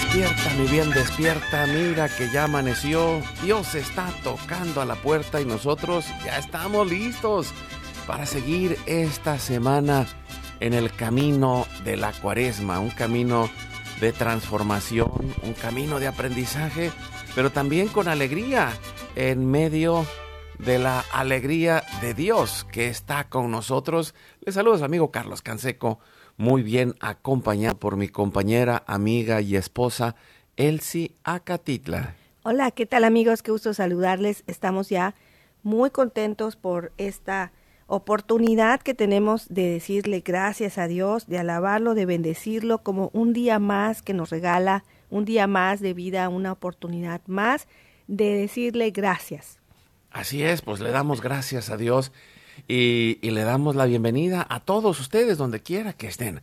[0.00, 5.44] Despierta, mi bien, despierta, mira que ya amaneció, Dios está tocando a la puerta y
[5.44, 7.52] nosotros ya estamos listos
[8.06, 10.06] para seguir esta semana
[10.60, 13.50] en el camino de la cuaresma, un camino
[14.00, 16.92] de transformación, un camino de aprendizaje,
[17.34, 18.70] pero también con alegría
[19.16, 20.06] en medio
[20.60, 24.14] de la alegría de Dios que está con nosotros.
[24.42, 25.98] Les saludo a su amigo Carlos Canseco
[26.38, 30.14] muy bien acompañada por mi compañera, amiga y esposa,
[30.56, 32.14] Elsie Acatitla.
[32.44, 33.42] Hola, ¿qué tal amigos?
[33.42, 34.44] Qué gusto saludarles.
[34.46, 35.14] Estamos ya
[35.62, 37.52] muy contentos por esta
[37.88, 43.58] oportunidad que tenemos de decirle gracias a Dios, de alabarlo, de bendecirlo como un día
[43.58, 47.66] más que nos regala, un día más de vida, una oportunidad más
[48.06, 49.58] de decirle gracias.
[50.10, 52.12] Así es, pues le damos gracias a Dios
[52.66, 56.42] y, le damos la bienvenida a todos ustedes donde quiera que estén.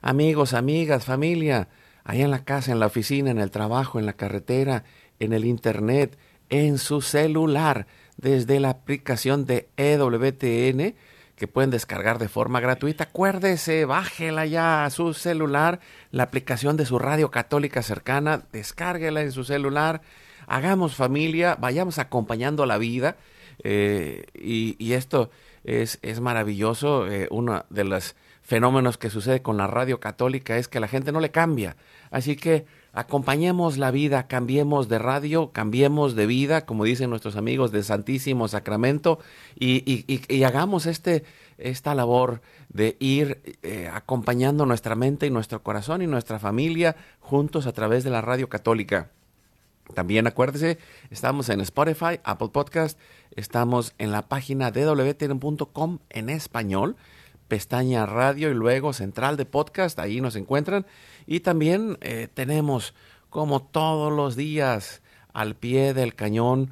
[0.00, 1.68] Amigos, amigas, familia,
[2.04, 4.84] ahí en la casa, en la oficina, en el trabajo, en la carretera,
[5.20, 6.18] en el internet,
[6.48, 7.86] en su celular,
[8.16, 10.94] desde la aplicación de EWTN
[11.36, 13.04] que pueden descargar de forma gratuita.
[13.04, 15.80] Acuérdese, bájela ya a su celular,
[16.10, 20.02] la aplicación de su radio católica cercana, descárguela en su celular.
[20.46, 23.16] Hagamos familia, vayamos acompañando la vida.
[23.64, 25.30] Eh, y, esto
[25.64, 27.06] es, es maravilloso.
[27.06, 31.12] Eh, uno de los fenómenos que sucede con la radio católica es que la gente
[31.12, 31.76] no le cambia.
[32.10, 37.72] Así que acompañemos la vida, cambiemos de radio, cambiemos de vida, como dicen nuestros amigos
[37.72, 39.18] de Santísimo Sacramento,
[39.58, 41.24] y, y, hagamos este,
[41.56, 47.66] esta labor de ir eh, acompañando nuestra mente y nuestro corazón y nuestra familia juntos
[47.66, 49.10] a través de la radio católica.
[49.94, 50.78] También acuérdese,
[51.10, 52.98] estamos en Spotify, Apple Podcast,
[53.36, 56.96] estamos en la página de wtn.com en español,
[57.48, 60.86] pestaña radio y luego central de podcast, ahí nos encuentran.
[61.26, 62.94] Y también eh, tenemos,
[63.30, 66.70] como todos los días, al pie del cañón,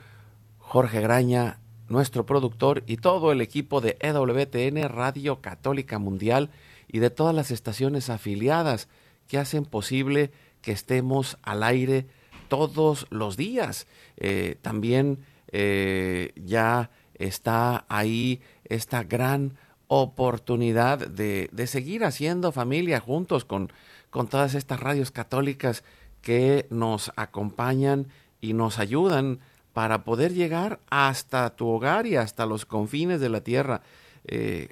[0.59, 6.50] Jorge Graña, nuestro productor, y todo el equipo de EWTN, Radio Católica Mundial,
[6.88, 8.88] y de todas las estaciones afiliadas
[9.27, 10.31] que hacen posible
[10.62, 12.06] que estemos al aire
[12.48, 13.87] todos los días.
[14.16, 15.19] Eh, también
[15.52, 19.56] eh, ya está ahí esta gran
[19.88, 23.72] oportunidad de, de, seguir haciendo familia juntos con,
[24.10, 25.82] con todas estas radios católicas
[26.22, 28.06] que nos acompañan
[28.40, 29.40] y nos ayudan
[29.72, 33.82] para poder llegar hasta tu hogar y hasta los confines de la tierra.
[34.24, 34.68] Eh,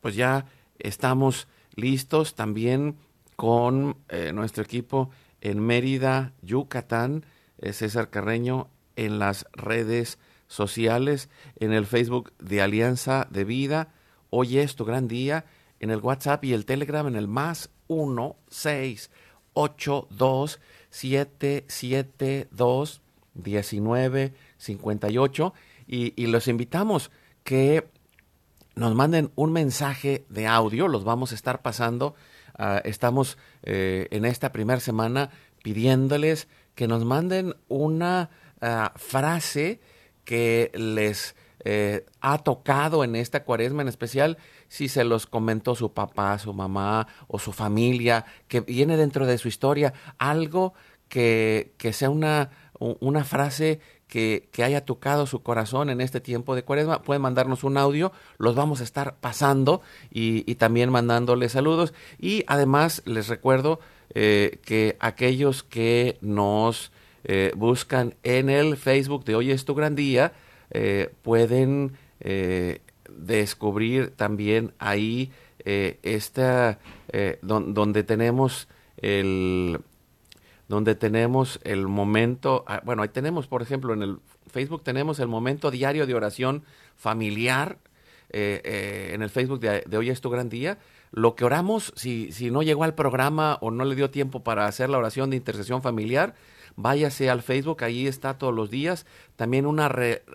[0.00, 0.46] pues ya
[0.78, 2.96] estamos listos también
[3.36, 3.96] con
[4.32, 7.24] nuestro equipo en Mérida, Yucatán,
[7.72, 13.88] César Carreño en las redes sociales, en el Facebook de Alianza de Vida.
[14.30, 15.44] Hoy es tu gran día,
[15.80, 19.10] en el WhatsApp y el Telegram en el más 1 6
[19.52, 20.60] 8 2
[20.90, 23.00] 7 7 2
[23.34, 25.54] 19 58
[25.86, 27.10] y, y los invitamos
[27.42, 27.88] que
[28.76, 32.14] nos manden un mensaje de audio, los vamos a estar pasando
[32.56, 35.30] Ah, estamos eh, en esta primera semana
[35.62, 38.30] pidiéndoles que nos manden una
[38.64, 39.80] ah, frase
[40.24, 44.38] que les eh, ha tocado en esta cuaresma en especial
[44.68, 49.38] si se los comentó su papá, su mamá o su familia, que viene dentro de
[49.38, 50.74] su historia, algo
[51.08, 56.62] que, que sea una, una frase que, haya tocado su corazón en este tiempo de
[56.62, 61.94] cuaresma, pueden mandarnos un audio, los vamos a estar pasando y, también mandándoles saludos.
[62.18, 63.80] Y además les recuerdo
[64.14, 66.92] eh, que aquellos que nos
[67.24, 70.32] eh, buscan en el Facebook de Hoy es tu gran día,
[70.70, 75.32] eh, pueden eh, descubrir también ahí
[75.66, 76.78] esta,
[77.40, 78.68] donde tenemos
[78.98, 79.80] el
[80.68, 85.28] donde tenemos el momento, ah, bueno, ahí tenemos, por ejemplo, en el Facebook tenemos el
[85.28, 86.64] momento diario de oración
[86.96, 87.78] familiar,
[88.28, 90.76] en el Facebook de, de, Hoy es tu gran día,
[91.12, 94.66] lo que oramos, si, si no llegó al programa o no le dio tiempo para
[94.66, 96.34] hacer la oración de intercesión familiar,
[96.76, 99.06] váyase al Facebook, ahí está todos los días.
[99.36, 99.90] También una,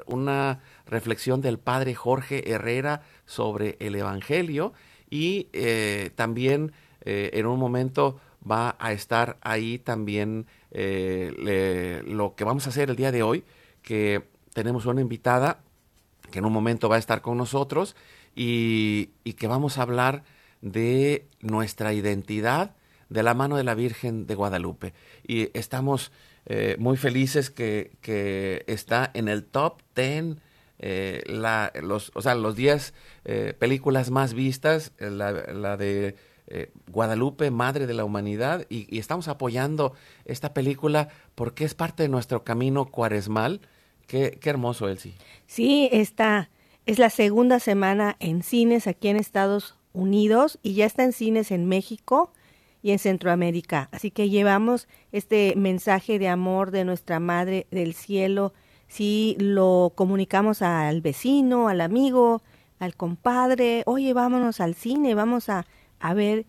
[0.06, 4.74] una reflexión del padre Jorge Herrera sobre el Evangelio
[5.10, 6.72] y eh, también
[7.02, 8.20] eh, en un momento
[8.50, 13.44] va a estar ahí también eh, lo que vamos a hacer el día de hoy,
[13.82, 15.60] que tenemos una invitada
[16.32, 17.96] que en un momento va a estar con nosotros
[18.36, 20.24] y, y que vamos a hablar
[20.62, 22.76] de nuestra identidad
[23.10, 24.94] de la mano de la Virgen de Guadalupe.
[25.28, 26.12] Y estamos
[26.52, 30.38] eh, muy felices que, que, está en el top 10,
[30.80, 36.16] eh, la, los, o sea, los 10 eh, películas más vistas, la, la de
[36.92, 39.94] Guadalupe, Madre de la Humanidad, y, estamos apoyando
[40.26, 43.62] esta película porque es parte de nuestro camino cuaresmal.
[44.08, 45.14] Qué, qué hermoso, Elsie.
[45.46, 46.50] Sí, esta
[46.88, 51.52] es la segunda semana en cines aquí en Estados Unidos y ya está en cines
[51.52, 52.34] en México
[52.82, 53.90] y en Centroamérica.
[53.92, 58.54] Así que llevamos este mensaje de amor de nuestra Madre del Cielo,
[58.88, 62.42] si lo comunicamos al vecino, al amigo,
[62.80, 65.66] al compadre, oye, vámonos al cine, vamos a,
[66.00, 66.46] a ver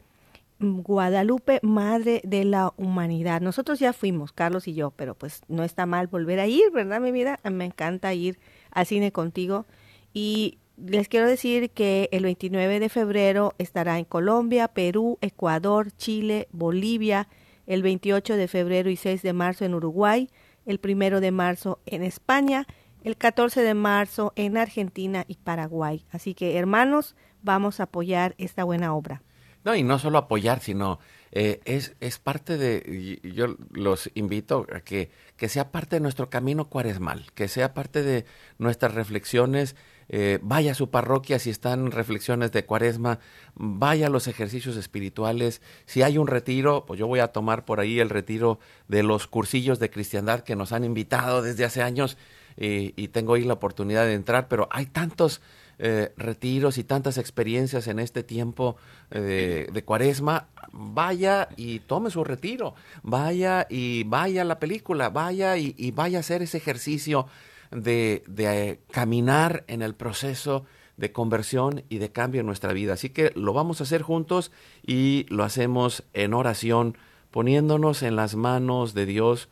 [0.61, 3.41] Guadalupe, Madre de la Humanidad.
[3.41, 7.01] Nosotros ya fuimos, Carlos y yo, pero pues no está mal volver a ir, ¿verdad,
[7.01, 7.41] mi vida?
[7.51, 8.39] Me encanta ir
[8.71, 9.67] al cine contigo.
[10.13, 16.49] Y les quiero decir que el 29 de febrero estará en Colombia, Perú, Ecuador, Chile,
[16.53, 17.29] Bolivia,
[17.67, 20.31] el 28 de febrero y 6 de marzo en Uruguay,
[20.67, 22.67] el 1 de marzo en España,
[23.05, 26.05] el 14 de marzo en Argentina y Paraguay.
[26.11, 29.23] Así que hermanos, vamos a apoyar esta buena obra.
[29.63, 30.99] No, y no solo apoyar, sino
[31.33, 36.69] eh, es, parte de, yo los invito a que, que sea parte de nuestro camino
[36.69, 38.25] cuaresmal, que sea parte de
[38.59, 39.77] nuestras reflexiones
[40.11, 43.21] eh, vaya a su parroquia si están reflexiones de cuaresma,
[43.55, 47.81] vaya a los ejercicios espirituales, si hay un retiro, pues yo voy a tomar por
[47.81, 48.59] ahí el retiro
[48.89, 52.19] de los cursillos de cristiandad que nos han invitado desde hace años
[52.63, 55.41] y tengo ahí la oportunidad de entrar, pero hay tantos
[55.83, 58.77] eh, retiros y tantas experiencias en este tiempo
[59.11, 65.57] eh, de, cuaresma, vaya y tome su retiro, vaya y vaya a la película, vaya
[65.57, 67.29] y, y vaya a hacer ese ejercicio
[67.71, 70.65] de, de caminar en el proceso
[71.01, 72.93] de conversión y de cambio en nuestra vida.
[72.93, 74.53] Así que lo vamos a hacer juntos
[74.87, 76.97] y lo hacemos en oración,
[77.31, 79.49] poniéndonos en las manos de Dios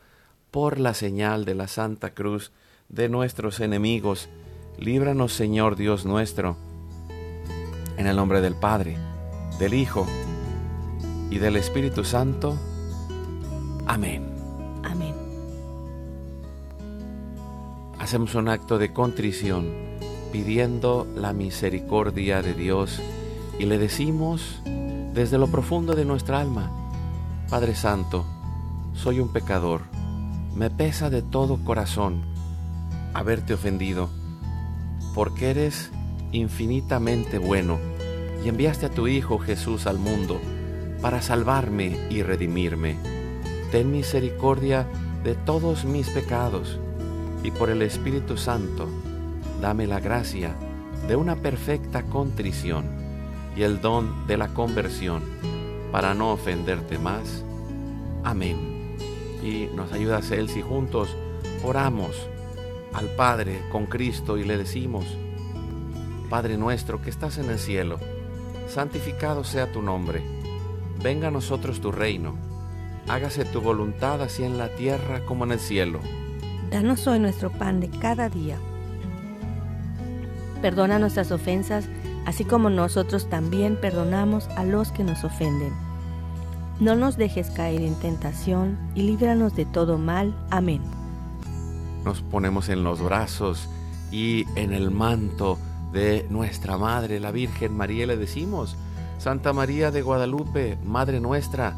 [0.51, 2.51] por la señal de la Santa Cruz
[2.87, 4.29] de nuestros enemigos.
[4.77, 6.55] Líbranos, Señor Dios nuestro,
[7.97, 8.97] en el nombre del Padre,
[9.59, 10.05] del Hijo
[11.29, 12.57] y del Espíritu Santo.
[13.87, 14.23] Amén.
[14.83, 15.18] Amén
[17.99, 19.71] hacemos un acto de contrición
[20.31, 23.01] pidiendo la misericordia de Dios
[23.59, 24.61] y le decimos
[25.13, 26.71] desde lo profundo de nuestra alma,
[27.49, 28.25] Padre Santo,
[28.93, 29.81] soy un pecador,
[30.55, 32.21] me pesa de todo corazón
[33.13, 34.09] haberte ofendido,
[35.13, 35.91] porque eres
[36.31, 37.79] infinitamente bueno
[38.45, 40.39] y enviaste a tu Hijo Jesús al mundo
[41.01, 42.95] para salvarme y redimirme.
[43.71, 44.87] Ten misericordia
[45.23, 46.79] de todos mis pecados
[47.43, 48.87] y por el Espíritu Santo,
[49.61, 50.55] dame la gracia
[51.07, 52.85] de una perfecta contrición
[53.55, 55.23] y el don de la conversión
[55.91, 57.43] para no ofenderte más.
[58.23, 58.97] Amén.
[59.43, 61.15] Y nos ayudas Él si juntos
[61.63, 62.27] oramos
[62.93, 65.05] al Padre con Cristo y le decimos,
[66.29, 67.99] Padre nuestro que estás en el cielo,
[68.67, 70.21] santificado sea tu nombre,
[71.01, 72.35] venga a nosotros tu reino,
[73.07, 75.99] hágase tu voluntad así en la tierra como en el cielo.
[76.71, 78.55] Danos hoy nuestro pan de cada día.
[80.61, 81.89] Perdona nuestras ofensas,
[82.27, 85.73] así como nosotros también perdonamos a los que nos ofenden.
[86.79, 90.35] No nos dejes caer en tentación y líbranos de todo mal.
[90.51, 90.83] Amén.
[92.05, 93.67] Nos ponemos en los brazos
[94.11, 95.57] y en el manto
[95.91, 98.77] de nuestra Madre, la Virgen María, le decimos,
[99.17, 101.75] Santa María de Guadalupe, Madre nuestra,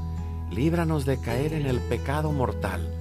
[0.51, 3.00] líbranos de caer en el pecado mortal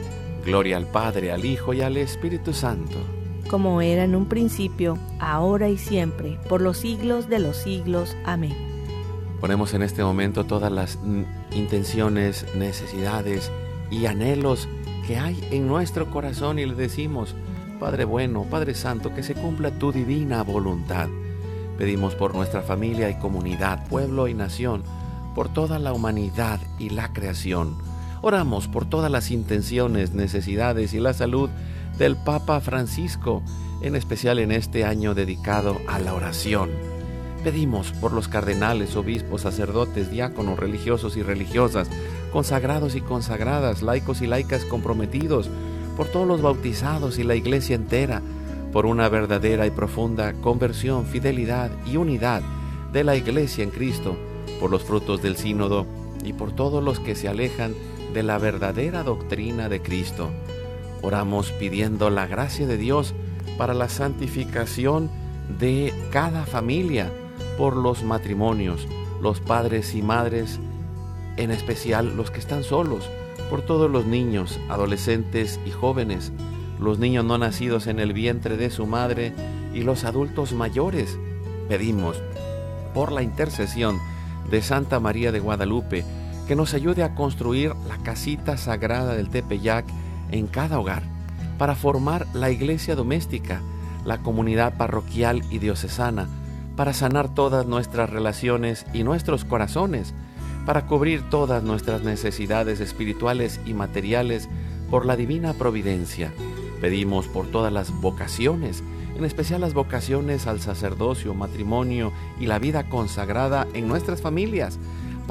[0.45, 2.97] Gloria al Padre, al Hijo y al Espíritu Santo.
[3.49, 8.15] Como era en un principio, ahora y siempre, por los siglos de los siglos.
[8.25, 8.55] Amén.
[9.39, 10.99] Ponemos en este momento todas las
[11.51, 13.51] intenciones, necesidades
[13.89, 14.69] y anhelos
[15.07, 17.35] que hay en nuestro corazón y le decimos,
[17.79, 21.09] Padre bueno, Padre Santo, que se cumpla tu divina voluntad.
[21.77, 24.83] Pedimos por nuestra familia y comunidad, pueblo y nación,
[25.33, 27.75] por toda la humanidad y la creación.
[28.23, 31.49] Oramos por todas las intenciones, necesidades y la salud
[31.97, 33.41] del Papa Francisco,
[33.81, 36.69] en especial en este año dedicado a la oración.
[37.43, 41.89] Pedimos por los cardenales, obispos, sacerdotes, diáconos, religiosos y religiosas,
[42.31, 45.49] consagrados y consagradas, laicos y laicas comprometidos,
[45.97, 48.21] por todos los bautizados y la iglesia entera,
[48.71, 52.43] por una verdadera y profunda conversión, fidelidad y unidad
[52.93, 54.15] de la iglesia en Cristo,
[54.59, 55.87] por los frutos del sínodo
[56.23, 57.73] y por todos los que se alejan
[58.13, 60.29] de la verdadera doctrina de Cristo.
[61.01, 63.13] Oramos pidiendo la gracia de Dios
[63.57, 65.09] para la santificación
[65.59, 67.11] de cada familia,
[67.57, 68.87] por los matrimonios,
[69.21, 70.59] los padres y madres,
[71.37, 73.09] en especial los que están solos,
[73.49, 76.31] por todos los niños, adolescentes y jóvenes,
[76.79, 79.33] los niños no nacidos en el vientre de su madre
[79.73, 81.17] y los adultos mayores.
[81.69, 82.21] Pedimos,
[82.93, 83.99] por la intercesión
[84.49, 86.03] de Santa María de Guadalupe,
[86.47, 89.85] que nos ayude a construir la casita sagrada del Tepeyac
[90.31, 91.03] en cada hogar,
[91.57, 93.61] para formar la iglesia doméstica,
[94.05, 96.27] la comunidad parroquial y diocesana,
[96.75, 100.13] para sanar todas nuestras relaciones y nuestros corazones,
[100.65, 104.47] para cubrir todas nuestras necesidades espirituales y materiales
[104.89, 106.31] por la divina providencia.
[106.79, 108.83] Pedimos por todas las vocaciones,
[109.15, 114.79] en especial las vocaciones al sacerdocio, matrimonio y la vida consagrada en nuestras familias,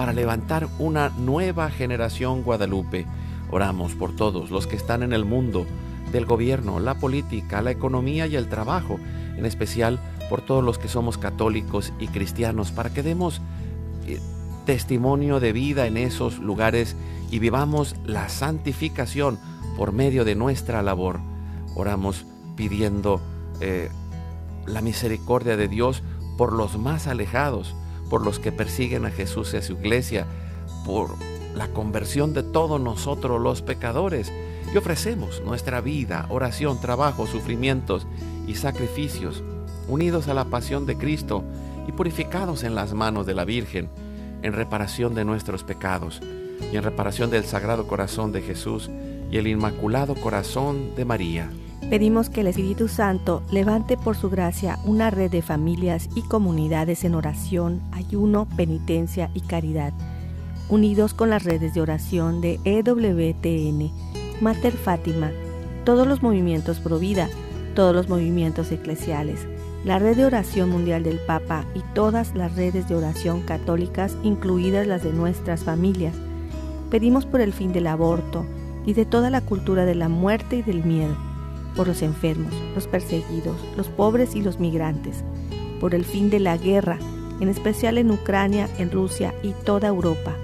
[0.01, 3.05] para levantar una nueva generación guadalupe.
[3.51, 5.67] Oramos por todos los que están en el mundo,
[6.11, 8.99] del gobierno, la política, la economía y el trabajo,
[9.37, 13.43] en especial por todos los que somos católicos y cristianos, para que demos
[14.07, 14.19] eh,
[14.65, 16.97] testimonio de vida en esos lugares
[17.31, 19.39] y vivamos la santificación
[19.77, 21.21] por medio de nuestra labor.
[21.77, 22.25] Oramos
[22.57, 23.21] pidiendo
[23.61, 23.91] eh,
[24.65, 26.03] la misericordia de Dios
[26.39, 27.77] por los más alejados,
[28.11, 30.27] por los que persiguen a Jesús y a su iglesia,
[30.85, 31.15] por
[31.55, 34.31] la conversión de todos nosotros los pecadores.
[34.75, 38.07] Y ofrecemos nuestra vida, oración, trabajo, sufrimientos
[38.47, 39.43] y sacrificios
[39.89, 41.43] unidos a la pasión de Cristo
[41.89, 43.89] y purificados en las manos de la Virgen,
[44.43, 46.21] en reparación de nuestros pecados
[46.73, 48.91] y en reparación del Sagrado Corazón de Jesús
[49.31, 51.51] y el Inmaculado Corazón de María.
[51.91, 57.03] Pedimos que el Espíritu Santo levante por su gracia una red de familias y comunidades
[57.03, 59.93] en oración, ayuno, penitencia y caridad,
[60.69, 63.91] unidos con las redes de oración de EWTN,
[64.41, 65.33] Mater Fátima,
[65.85, 67.29] todos los movimientos pro vida,
[67.75, 69.49] todos los movimientos eclesiales,
[69.85, 74.87] la red de oración mundial del Papa y todas las redes de oración católicas, incluidas
[74.87, 76.15] las de nuestras familias.
[76.89, 78.47] Pedimos por el fin del aborto
[78.87, 81.30] y de toda la cultura de la muerte y del miedo,
[81.77, 85.25] por los enfermos, los perseguidos, los pobres y los migrantes,
[85.81, 86.99] por el fin de la guerra,
[87.41, 90.35] en especial en Ucrania, en Rusia y toda Europa,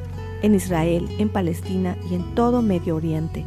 [0.42, 3.44] en Israel, en Palestina y en todo Medio Oriente,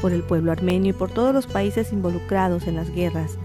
[0.00, 3.38] por el pueblo armenio y por todos los países involucrados en las guerras,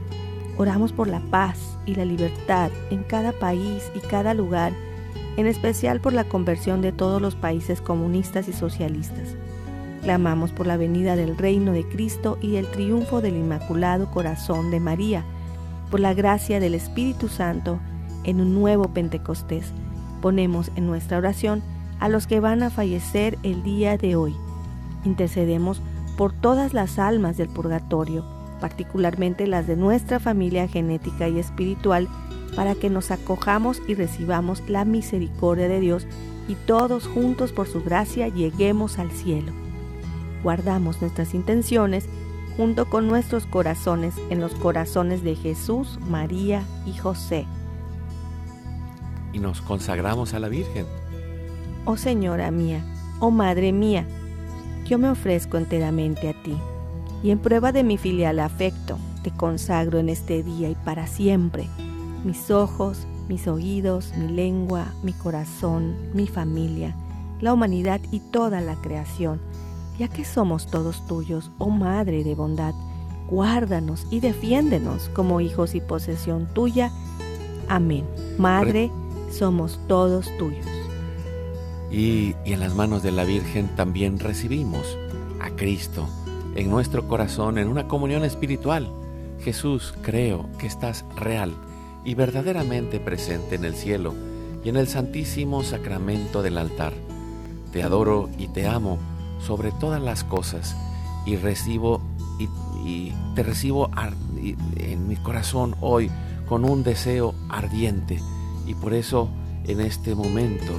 [0.57, 4.71] Oramos por la paz y la libertad en cada país y cada lugar,
[5.35, 9.35] en especial por la conversión de todos los países comunistas y socialistas.
[10.03, 14.79] Clamamos por la venida del reino de Cristo y el triunfo del Inmaculado Corazón de
[14.79, 15.23] María,
[15.89, 17.79] por la gracia del Espíritu Santo
[18.23, 19.71] en un nuevo Pentecostés.
[20.21, 21.63] Ponemos en nuestra oración
[21.99, 24.35] a los que van a fallecer el día de hoy.
[25.05, 25.81] Intercedemos
[26.17, 28.25] por todas las almas del purgatorio
[28.63, 32.07] particularmente las de nuestra familia genética y espiritual,
[32.55, 36.07] para que nos acojamos y recibamos la misericordia de Dios
[36.47, 39.51] y todos juntos por su gracia lleguemos al cielo.
[40.43, 42.07] Guardamos nuestras intenciones
[42.57, 47.47] junto con nuestros corazones en los corazones de Jesús, María y José.
[49.33, 50.85] y nos consagramos a la Virgen.
[51.85, 52.85] Oh Señora mía,
[53.19, 54.05] oh Madre mía,
[54.85, 56.55] yo me ofrezco enteramente a ti,
[57.23, 61.67] y en prueba de mi filial afecto, te consagro en este día y para siempre
[62.23, 66.95] mis ojos, mis oídos, mi lengua, mi corazón, mi familia,
[67.41, 69.41] la humanidad y toda la creación,
[69.97, 72.73] ya que somos todos tuyos, oh Madre de bondad,
[73.29, 76.91] guárdanos y defiéndenos como hijos y posesión tuya.
[77.67, 78.05] Amén.
[78.37, 78.91] Madre,
[79.31, 80.65] somos todos tuyos.
[81.91, 84.97] Y, y, en las manos de la Virgen también recibimos
[85.39, 86.07] a Cristo
[86.55, 88.89] en nuestro corazón en una comunión espiritual.
[89.41, 91.53] Jesús, creo que estás real
[92.05, 94.13] y verdaderamente presente en el cielo
[94.63, 96.93] y en el santísimo sacramento del altar.
[97.71, 98.97] Te adoro y te amo
[99.45, 100.75] sobre todas las cosas
[101.25, 102.01] y recibo
[102.85, 103.89] y, te recibo
[104.75, 106.11] en mi corazón hoy
[106.49, 108.19] con un deseo ardiente
[108.67, 109.29] y por eso
[109.65, 110.73] en este momento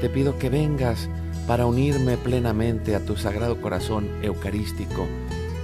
[0.00, 1.10] te pido que vengas
[1.46, 5.06] para unirme plenamente a tu sagrado corazón eucarístico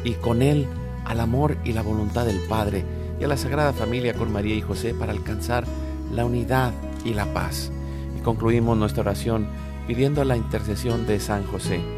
[0.05, 0.67] y con él
[1.05, 2.85] al amor y la voluntad del Padre
[3.21, 5.64] y a la Sagrada Familia con María y José para alcanzar
[6.12, 6.73] la unidad
[7.05, 7.73] y la paz.
[8.17, 9.49] Y concluimos nuestra oración
[9.87, 11.98] pidiendo la intercesión de San José.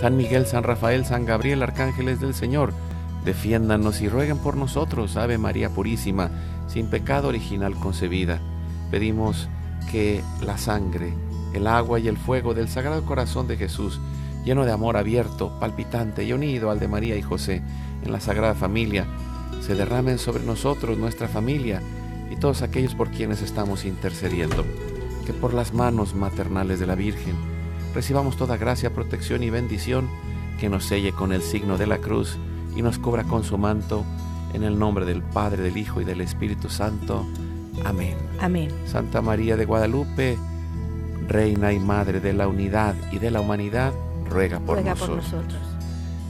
[0.00, 2.72] San Miguel, San Rafael, San Gabriel, arcángeles del Señor,
[3.26, 6.30] defiéndanos y rueguen por nosotros, Ave María Purísima,
[6.68, 8.40] sin pecado original concebida.
[8.90, 9.46] Pedimos
[9.92, 11.12] que la sangre,
[11.52, 14.00] el agua y el fuego del Sagrado Corazón de Jesús,
[14.42, 17.60] lleno de amor abierto, palpitante y unido al de María y José
[18.02, 19.06] en la Sagrada Familia,
[19.60, 21.82] se derramen sobre nosotros, nuestra familia,
[22.30, 24.64] y todos aquellos por quienes estamos intercediendo.
[25.26, 27.49] Que por las manos maternales de la Virgen
[27.94, 30.08] recibamos toda gracia, protección y bendición
[30.58, 32.36] que nos selle con el signo de la cruz
[32.76, 34.04] y nos cubra con su manto
[34.52, 37.26] en el nombre del Padre, del Hijo y del Espíritu Santo.
[37.84, 38.16] Amén.
[38.40, 38.70] Amén.
[38.86, 40.36] Santa María de Guadalupe,
[41.28, 43.92] Reina y Madre de la unidad y de la humanidad,
[44.28, 45.24] ruega por, ruega nosotros.
[45.24, 45.62] por nosotros.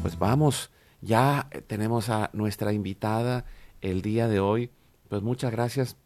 [0.02, 0.70] Pues vamos,
[1.00, 3.44] ya tenemos a nuestra invitada
[3.80, 4.70] el día de hoy
[5.10, 5.96] pues muchas gracias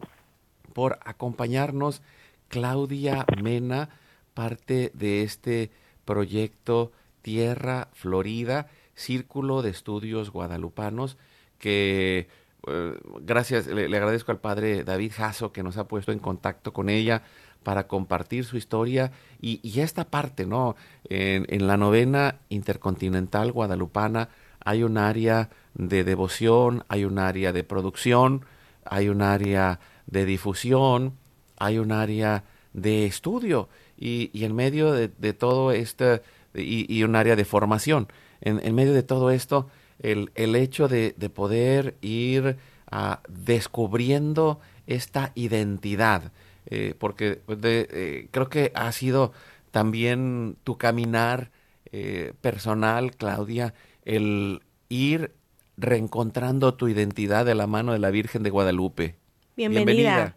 [0.72, 2.00] por acompañarnos.
[2.48, 3.90] Claudia Mena,
[4.34, 5.70] parte de este
[6.04, 6.92] proyecto
[7.22, 11.16] Tierra Florida, Círculo de Estudios Guadalupanos,
[11.58, 12.28] que
[12.66, 16.88] eh, gracias, le, agradezco al padre David Jasso que nos ha puesto en contacto con
[16.88, 17.22] ella
[17.62, 20.76] para compartir su historia y, esta parte, ¿no?
[21.08, 24.28] En, la novena intercontinental guadalupana
[24.60, 28.44] hay un área de devoción, hay un área de producción,
[28.84, 31.14] hay un área de difusión,
[31.56, 32.44] hay un área
[32.74, 36.20] de estudio y, y en medio de, de todo esto,
[36.54, 38.08] y, y, un área de formación.
[38.40, 39.68] En, en medio de todo esto,
[40.00, 42.56] el, el hecho de, de, poder ir
[42.92, 46.32] uh, descubriendo esta identidad,
[46.66, 49.32] eh, porque de, eh, creo que ha sido
[49.70, 51.50] también tu caminar
[51.92, 55.32] eh, personal, Claudia, el ir
[55.76, 59.16] reencontrando tu identidad de la mano de la Virgen de Guadalupe.
[59.56, 59.84] Bienvenida.
[59.84, 60.36] Bienvenida.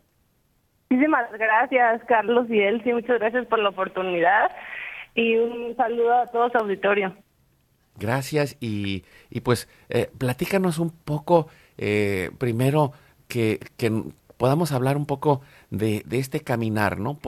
[0.90, 2.94] Muchísimas gracias, Carlos y Elsie.
[2.94, 4.52] Muchas gracias por la oportunidad
[5.16, 7.14] y un saludo a todos auditorio.
[7.96, 11.48] Gracias y, y pues eh, platícanos un poco,
[11.78, 12.94] eh, primero
[13.28, 13.92] que, que,
[14.38, 17.20] podamos hablar un poco de, de este caminar, ¿no?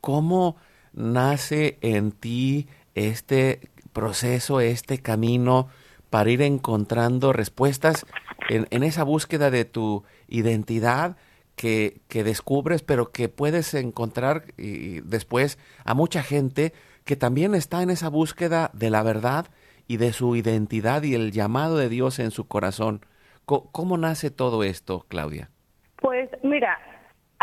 [0.00, 0.56] ¿Cómo
[0.92, 3.60] nace en ti este
[3.92, 5.68] proceso, este camino?
[6.14, 8.06] para ir encontrando respuestas
[8.48, 11.16] en, en esa búsqueda de tu identidad
[11.56, 16.72] que, que, descubres, pero que puedes encontrar y después a mucha gente
[17.04, 19.46] que también está en esa búsqueda de la verdad
[19.86, 23.00] y de su identidad y el llamado de Dios en su corazón.
[23.44, 25.50] ¿Cómo, cómo nace todo esto, Claudia?
[25.96, 26.78] Pues mira,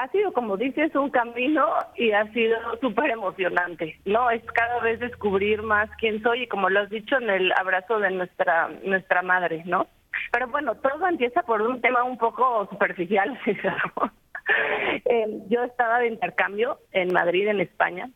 [0.02, 4.32] ha sido, como dices, un camino y ha sido súper emocionante, ¿no?
[4.32, 8.00] Es cada vez descubrir más quién soy y como lo has dicho en el abrazo
[8.00, 9.88] de nuestra, nuestra madre, ¿no?
[10.32, 13.40] Pero bueno, todo empieza por un tema un poco superficial,
[15.06, 18.10] eh, yo estaba de intercambio en Madrid, en España,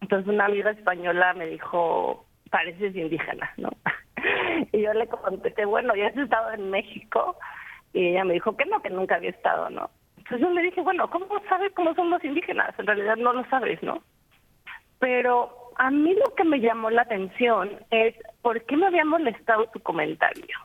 [0.00, 3.70] entonces una amiga española me dijo, pareces indígena, ¿no?
[4.72, 7.36] y yo le contesté, bueno, ya has estado en México,
[7.92, 9.90] y ella me dijo que no, que nunca había estado, ¿no?
[10.16, 12.78] Entonces yo le dije, bueno, ¿cómo sabes cómo son los indígenas?
[12.78, 14.02] En realidad no lo sabes, ¿no?
[14.98, 19.68] Pero a mí lo que me llamó la atención es por qué me había molestado
[19.72, 20.56] su comentario.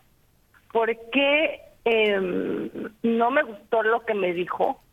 [0.75, 2.69] ¿Por qué em,
[3.01, 4.83] no me gustó lo que me dijo?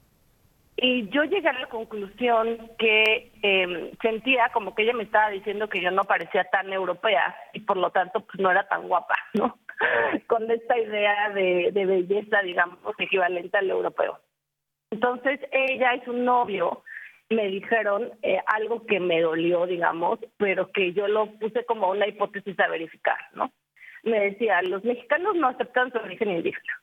[0.77, 5.69] Y yo llegué a la conclusión que em, sentía como que ella me estaba diciendo
[5.69, 9.17] que yo no parecía tan europea y por lo tanto pues no era tan guapa,
[9.35, 9.59] ¿no?
[10.29, 14.21] Con esta idea de, de belleza, digamos, equivalente al europeo.
[14.93, 16.85] Entonces ella y su novio
[17.29, 22.07] me dijeron eh, algo que me dolió, digamos, pero que yo lo puse como una
[22.07, 23.51] hipótesis a verificar, ¿no?
[24.03, 26.83] Me decía, los mexicanos no aceptan su origen indígena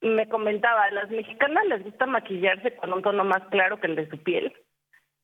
[0.00, 4.08] me comentaba, las mexicanas les gusta maquillarse con un tono más claro que el de
[4.08, 4.52] su piel.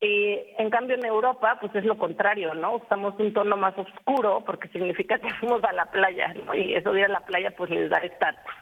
[0.01, 2.75] Y en cambio en Europa, pues es lo contrario, ¿no?
[2.75, 6.53] Usamos un tono más oscuro porque significa que fuimos a la playa, ¿no?
[6.53, 8.53] Y eso de ir a la playa, pues les da estatus.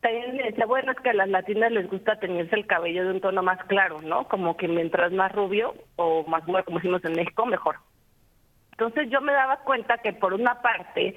[0.00, 3.20] También decía, bueno, es que a las latinas les gusta tenerse el cabello de un
[3.20, 4.28] tono más claro, ¿no?
[4.28, 7.76] Como que mientras más rubio o más bueno, como decimos en México, mejor.
[8.80, 11.14] Entonces yo me daba cuenta que por una parte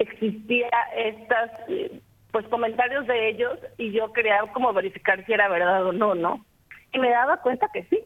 [0.00, 2.00] existía estas eh,
[2.32, 6.44] pues comentarios de ellos y yo quería como verificar si era verdad o no, ¿no?
[6.92, 8.00] Y me daba cuenta que sí.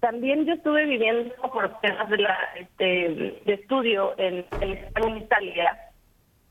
[0.00, 5.78] También yo estuve viviendo por temas de, la, este, de estudio en, en Italia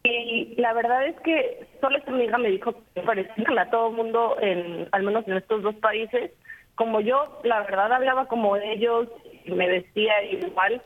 [0.04, 4.38] y la verdad es que solo esta amiga me dijo que parecía a todo mundo,
[4.40, 6.30] en, al menos en estos dos países,
[6.76, 9.08] como yo, la verdad hablaba como ellos
[9.46, 10.80] y me vestía igual,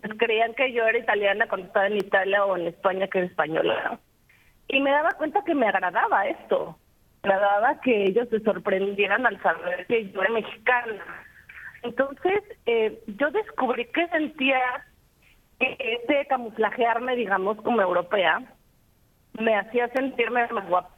[0.00, 3.26] pues creían que yo era italiana cuando estaba en Italia o en España que era
[3.26, 3.82] española.
[3.84, 4.00] ¿no?
[4.68, 6.76] Y me daba cuenta que me agradaba esto.
[7.22, 11.04] Me agradaba que ellos se sorprendieran al saber que yo era mexicana.
[11.82, 14.60] Entonces, eh, yo descubrí que sentía
[15.58, 18.42] que ese camuflajearme, digamos, como europea,
[19.38, 20.94] me hacía sentirme más guapa.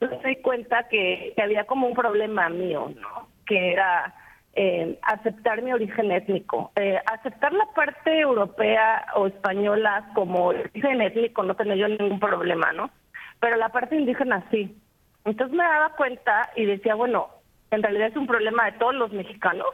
[0.00, 3.28] Me di cuenta que había como un problema mío, ¿no?
[3.46, 4.14] Que era
[4.60, 6.72] eh, aceptar mi origen étnico.
[6.74, 12.72] Eh, aceptar la parte europea o española como origen étnico no tenía yo ningún problema,
[12.72, 12.90] ¿no?
[13.38, 14.76] Pero la parte indígena sí.
[15.24, 17.28] Entonces me daba cuenta y decía, bueno,
[17.70, 19.68] en realidad es un problema de todos los mexicanos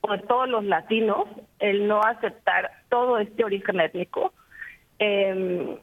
[0.00, 1.28] o de todos los latinos
[1.60, 4.32] el no aceptar todo este origen étnico.
[4.98, 5.78] Eh,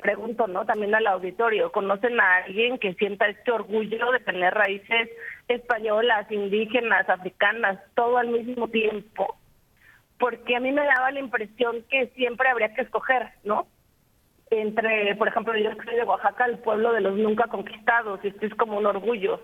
[0.00, 0.64] pregunto, ¿no?
[0.64, 5.10] También al auditorio, ¿conocen a alguien que sienta este orgullo de tener raíces
[5.48, 9.36] españolas, indígenas, africanas, todo al mismo tiempo?
[10.18, 13.66] Porque a mí me daba la impresión que siempre habría que escoger, ¿no?
[14.50, 18.46] Entre, por ejemplo, yo soy de Oaxaca, el pueblo de los nunca conquistados, y esto
[18.46, 19.42] es como un orgullo.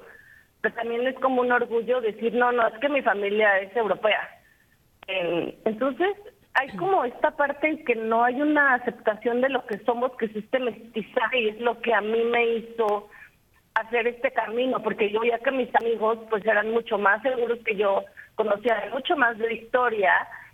[0.60, 4.28] Pero también es como un orgullo decir, no, no, es que mi familia es europea.
[5.06, 6.16] Entonces,
[6.54, 10.26] hay como esta parte en que no hay una aceptación de lo que somos, que
[10.26, 13.08] es este mestizaje y es lo que a mí me hizo
[13.74, 17.74] hacer este camino, porque yo veía que mis amigos pues eran mucho más seguros que
[17.74, 18.04] yo,
[18.36, 20.12] conocían mucho más de historia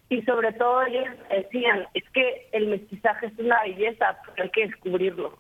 [0.09, 4.67] y sobre todo ellos decían, es que el mestizaje es una belleza, pero hay que
[4.69, 5.39] descubrirlo.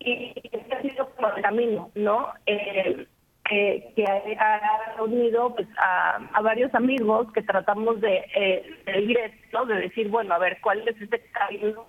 [0.00, 2.32] Y, ese ha sido como el camino, ¿no?
[2.46, 3.06] Eh,
[3.48, 10.34] que ha reunido pues, a, varios amigos que tratamos de, eh, de, de decir, bueno,
[10.34, 11.86] a ver, ¿cuál es este camino?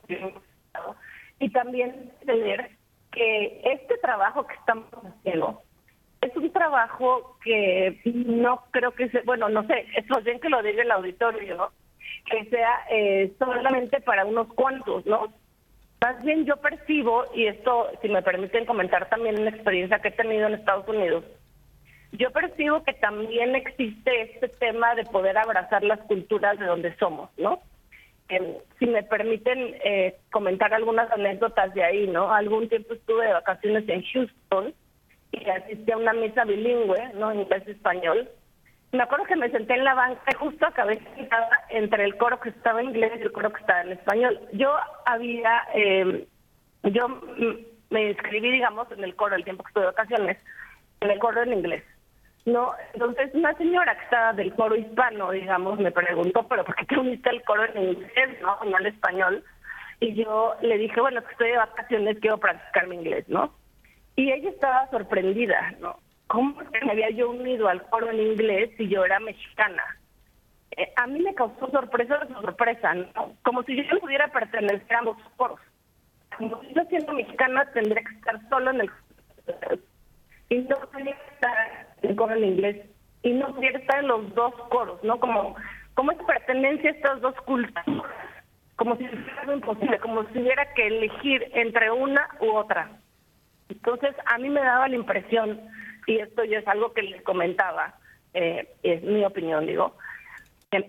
[1.40, 2.72] Y también entender
[3.12, 5.62] que este trabajo que estamos haciendo
[6.22, 10.50] es un trabajo que no creo que sea, bueno, no sé, es más bien que
[10.50, 11.72] lo diga el auditorio.
[12.30, 15.34] Que sea eh, solamente para unos cuantos, ¿no?
[16.02, 20.12] Más bien yo percibo, y esto, si me permiten comentar también una experiencia que he
[20.12, 21.24] tenido en Estados Unidos,
[22.12, 27.30] yo percibo que también existe este tema de poder abrazar las culturas de donde somos,
[27.38, 27.62] ¿no?
[28.78, 32.32] si me permiten eh, comentar algunas anécdotas de ahí, ¿no?
[32.32, 34.74] Algún tiempo estuve de vacaciones en Houston
[35.32, 37.34] y asistí a una misa bilingüe, ¿no?
[37.34, 38.30] Inglés-español.
[38.92, 42.40] Me acuerdo que me senté en la banca y justo acabé sentada entre el coro
[42.40, 44.40] que estaba en inglés y el coro que estaba en español.
[44.54, 46.28] Yo había, eh,
[46.84, 47.08] yo
[47.90, 50.38] me inscribí, digamos, en el coro el tiempo que estuve de vacaciones,
[51.02, 51.84] en el coro en inglés.
[52.46, 56.86] No, entonces una señora que estaba del coro hispano, digamos, me preguntó, pero ¿por qué
[56.86, 59.44] te uniste al coro en inglés, no, no en español?
[60.00, 63.54] Y yo le dije, bueno, que estoy de vacaciones, quiero practicar mi inglés, ¿no?
[64.16, 66.00] Y ella estaba sorprendida, ¿no?
[66.28, 69.84] ¿Cómo me había yo unido al coro en inglés si yo era mexicana?
[70.78, 73.34] Eh, a mí me causó sorpresa sorpresa, ¿no?
[73.44, 75.60] Como si yo no pudiera pertenecer a ambos coros.
[76.38, 78.92] Como si yo siendo mexicana tendría que estar solo en el...
[80.50, 82.86] Y no tenía que estar el coro en inglés
[83.22, 85.20] y no estar en los dos coros, ¿no?
[85.20, 85.56] Como,
[85.94, 87.86] como es pertenencia a estas dos culturas,
[88.76, 92.90] como si fuera imposible, como si hubiera que elegir entre una u otra.
[93.68, 95.62] Entonces, a mí me daba la impresión,
[96.08, 97.96] y esto ya es algo que les comentaba,
[98.34, 99.96] eh, es mi opinión, digo,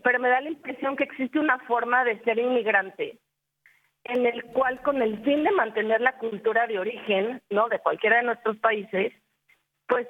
[0.02, 3.18] pero me da la impresión que existe una forma de ser inmigrante
[4.04, 7.68] en el cual con el fin de mantener la cultura de origen, ¿no?
[7.68, 9.12] De cualquiera de nuestros países,
[9.90, 10.06] pues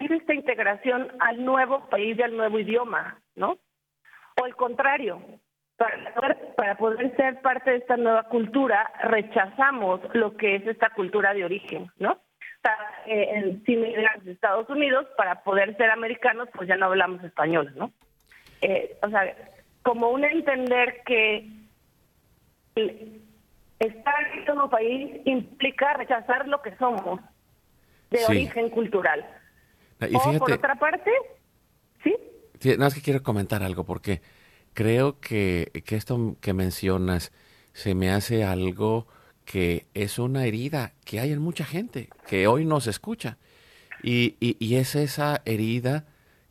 [0.00, 3.56] esta integración al nuevo país y al nuevo idioma, ¿no?
[4.40, 5.22] O el contrario,
[6.56, 11.44] para poder, ser parte de esta nueva cultura, rechazamos lo que es esta cultura de
[11.44, 12.18] origen, ¿no?
[13.06, 17.92] Eh, migramos de Estados Unidos, para poder ser americanos, pues ya no hablamos español, ¿no?
[18.60, 19.34] Eh, o sea,
[19.82, 21.48] como un entender que
[23.78, 27.20] estar en todo país implica rechazar lo que somos
[28.12, 29.24] de origen cultural.
[30.00, 31.10] Y o por otra parte,
[32.02, 32.14] ¿sí?
[32.78, 34.20] no, es que quiero comentar algo porque
[34.74, 37.32] creo que, que esto que mencionas
[37.72, 39.06] se me hace algo
[39.44, 43.38] que es una herida que hay en mucha gente que hoy nos escucha.
[44.02, 46.06] Y, y, es esa herida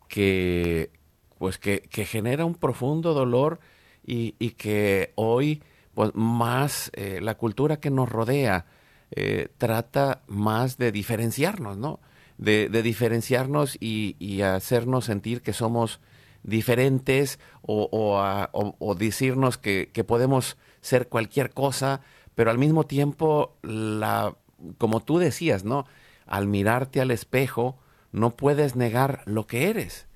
[0.07, 0.89] que,
[1.37, 3.59] pues que, que genera un profundo dolor
[4.05, 5.61] y, y que hoy
[5.93, 8.65] pues más eh, la cultura que nos rodea
[9.11, 11.99] eh, trata más de diferenciarnos, ¿no?
[12.37, 15.99] De, diferenciarnos y, hacernos sentir que somos
[16.41, 22.01] diferentes o, decirnos que, podemos ser cualquier cosa,
[22.33, 24.35] pero al mismo tiempo, la,
[24.79, 25.85] como tú decías, ¿no?
[26.25, 27.77] Al mirarte al espejo,
[28.11, 30.07] no puedes negar lo que eres.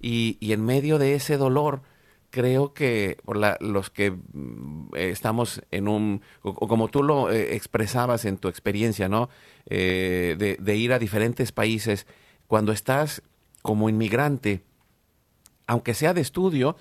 [0.00, 1.82] Y en medio de ese dolor,
[2.34, 3.16] creo que
[3.60, 9.28] los que mm, estamos en un, como tú lo eh, expresabas en tu experiencia, ¿no?
[9.66, 12.08] Eh, de, ir a diferentes países,
[12.48, 13.22] cuando estás
[13.62, 14.62] como inmigrante,
[15.68, 16.76] aunque sea de estudio,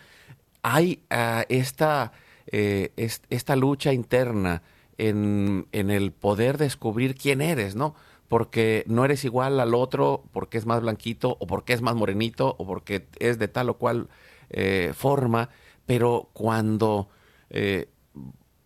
[0.63, 2.13] hay ah, esta,
[2.47, 2.91] eh,
[3.29, 4.63] esta lucha interna
[4.97, 7.93] en, en el poder descubrir quién eres, ¿no?
[8.27, 12.55] porque no eres igual al otro, porque es más blanquito, o porque es más morenito,
[12.57, 14.09] o porque es de tal o cual
[14.53, 15.49] eh, forma,
[15.87, 17.09] pero cuando
[17.49, 17.89] eh,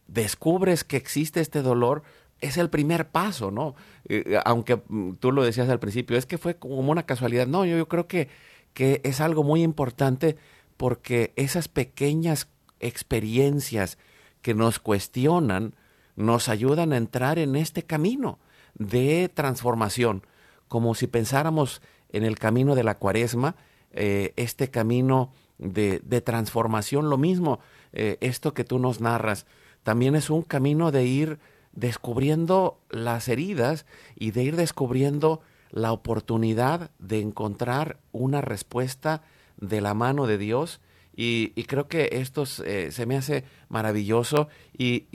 [0.08, 2.04] descubres que existe este dolor,
[2.42, 3.76] es el primer paso, ¿no?
[4.10, 7.48] Eh, aunque mm, tú lo decías al principio, es que fue como una casualidad.
[7.48, 8.28] No, yo, creo que,
[8.74, 10.36] que es algo muy importante
[10.76, 12.50] porque esas pequeñas
[12.82, 13.98] experiencias
[14.42, 15.74] que nos cuestionan
[16.18, 18.40] nos ayudan a entrar en este camino
[18.76, 20.24] de transformación,
[20.68, 23.56] como si pensáramos en el camino de la cuaresma,
[23.92, 27.10] este camino de, transformación.
[27.10, 27.60] Lo mismo,
[27.94, 29.46] eh, esto que tú nos narras,
[29.84, 31.40] también es un camino de ir
[31.74, 39.22] descubriendo las heridas y de ir descubriendo la oportunidad de encontrar una respuesta
[39.58, 40.82] de la mano de Dios.
[41.16, 45.08] Y, creo que esto eh, se me hace maravilloso y,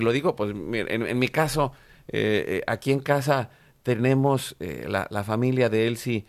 [0.00, 1.72] lo digo, pues en, mi caso,
[2.08, 3.50] eh, aquí en casa
[3.84, 6.26] tenemos la, la, familia de Elsie,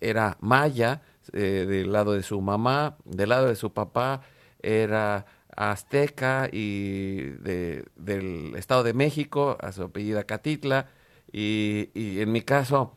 [0.00, 4.22] era maya, eh, del lado de su mamá, del lado de su papá
[4.62, 10.88] era azteca y del Estado de México, a su apellida Catitla,
[11.30, 12.96] y, en mi caso,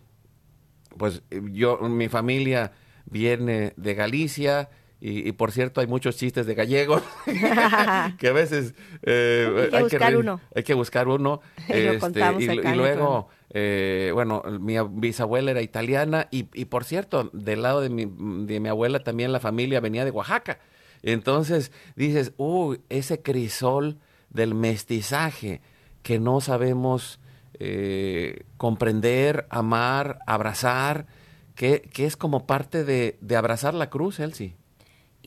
[0.98, 2.74] pues yo, mi familia
[3.06, 7.04] viene de Galicia, y, por cierto, hay muchos chistes de gallegos
[8.18, 10.42] que a veces eh, hay, que buscar uno.
[10.56, 11.42] Hay que buscar uno.
[11.68, 17.90] Este, y, luego, eh, bueno, mi bisabuela era italiana y, por cierto, del lado de
[17.90, 18.06] mi,
[18.46, 20.60] de mi abuela también la familia venía de Oaxaca.
[21.04, 23.98] Entonces dices, uh, ese crisol
[24.30, 25.62] del mestizaje
[26.04, 27.20] que no sabemos
[27.60, 31.08] eh, comprender, amar, abrazar,
[31.56, 34.56] que, que, es como parte de, de abrazar la cruz, Elsie.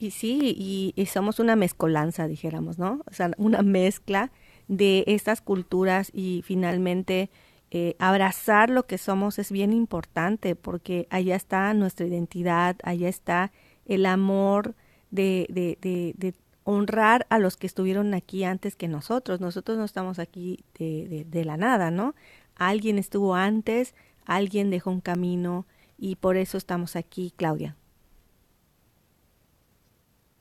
[0.01, 3.03] Y sí, y, somos una mezcolanza, dijéramos, ¿no?
[3.11, 4.33] O sea, una mezcla
[4.67, 7.29] de estas culturas y finalmente
[7.71, 13.53] eh, abrazar lo que somos es bien importante porque allá está nuestra identidad, allá está
[13.87, 14.75] el amor
[15.11, 19.41] de, de, de, de honrar a los que estuvieron aquí antes que nosotros.
[19.41, 22.15] Nosotros no estamos aquí de, la nada, ¿no?
[22.57, 23.95] Alguien estuvo antes,
[24.27, 25.67] alguien dejó un camino
[25.99, 27.77] y por eso estamos aquí, Claudia.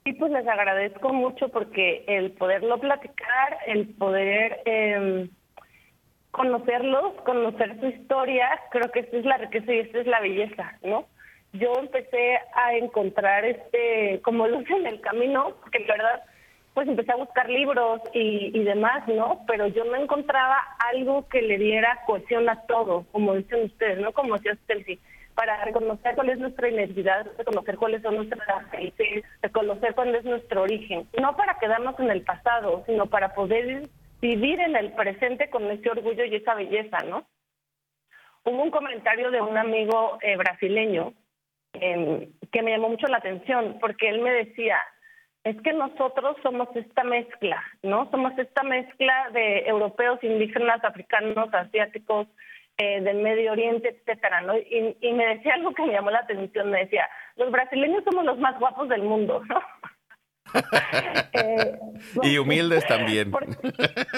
[0.05, 5.29] Sí, pues les agradezco mucho porque el poderlo platicar, el poder eh,
[6.31, 10.77] conocerlos, conocer su historia, creo que esta es la riqueza y esta es la belleza,
[10.83, 11.05] ¿no?
[11.53, 16.23] Yo empecé a encontrar este como luz en el camino, porque la verdad,
[16.75, 19.43] pues empecé a buscar libros y, y demás, ¿no?
[19.47, 20.59] Pero yo no encontraba
[20.93, 24.11] algo que le diera cohesión a todo, como dicen ustedes, ¿no?
[24.11, 24.97] Como decía Chelsea
[25.39, 30.63] para reconocer cuál es nuestra identidad, reconocer cuáles son nuestras raíces, reconocer cuál es nuestro
[30.63, 31.07] origen.
[31.17, 33.87] No para quedarnos en el pasado, sino para poder
[34.21, 37.27] vivir en el presente con ese orgullo y esa belleza, ¿no?
[38.43, 41.13] Hubo un comentario de un amigo eh, brasileño
[41.73, 44.77] em, que me llamó mucho la atención, porque él me decía,
[45.43, 48.10] es que nosotros somos esta mezcla, ¿no?
[48.12, 52.27] Somos esta mezcla de europeos, indígenas, africanos, asiáticos,
[52.77, 54.58] eh, del Medio Oriente, etcétera, ¿no?
[54.58, 58.23] Y, y, me decía algo que me llamó la atención, me decía, los brasileños somos
[58.23, 59.62] los más guapos del mundo, ¿no?
[61.33, 61.79] Eh,
[62.23, 63.31] y humildes también.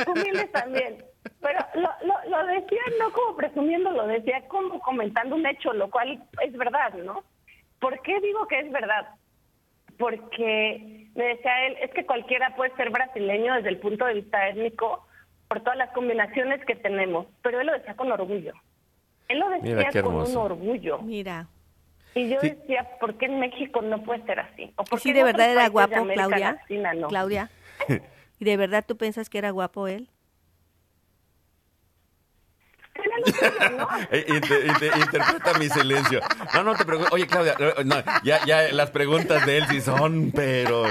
[0.08, 1.04] humildes también.
[1.42, 5.90] Pero lo, lo, lo, decía no como presumiendo, lo decía como comentando un hecho, lo
[5.90, 7.24] cual es verdad, ¿no?
[7.80, 9.08] ¿Por qué digo que es verdad?
[9.98, 14.48] Porque me decía él, es que cualquiera puede ser brasileño desde el punto de vista
[14.50, 15.06] étnico
[15.48, 18.54] por todas las combinaciones que tenemos, pero él lo decía con orgullo.
[19.28, 21.00] Él lo decía con un orgullo.
[21.00, 21.48] Mira.
[22.14, 24.74] Y yo decía, ¿por qué en México no puede ser así?
[24.76, 26.62] ¿O por ¿Sí de verdad era guapo, Claudia?
[27.08, 27.50] Claudia.
[28.40, 30.10] ¿Y de verdad tú piensas que era guapo él?
[34.12, 36.20] Eh, interpreta mi silencio.
[36.54, 37.14] No, no te preocupes.
[37.14, 37.56] Oye, Claudia,
[38.24, 40.86] ya, ya las preguntas de él sí son, pero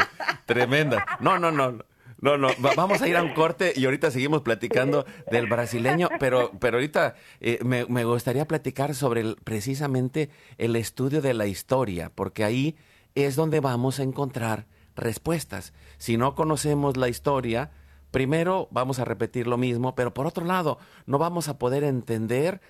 [0.46, 1.04] tremendas.
[1.20, 1.84] No, no, no.
[2.20, 6.52] No, no, vamos a ir a un corte y ahorita seguimos platicando del brasileño, pero,
[6.60, 10.28] pero ahorita eh, me, gustaría platicar sobre precisamente
[10.58, 12.76] el estudio de la historia, porque ahí
[13.14, 15.72] es donde vamos a encontrar respuestas.
[15.96, 17.70] Si no conocemos la historia,
[18.10, 22.60] primero vamos a repetir lo mismo, pero por otro lado, no vamos a poder entender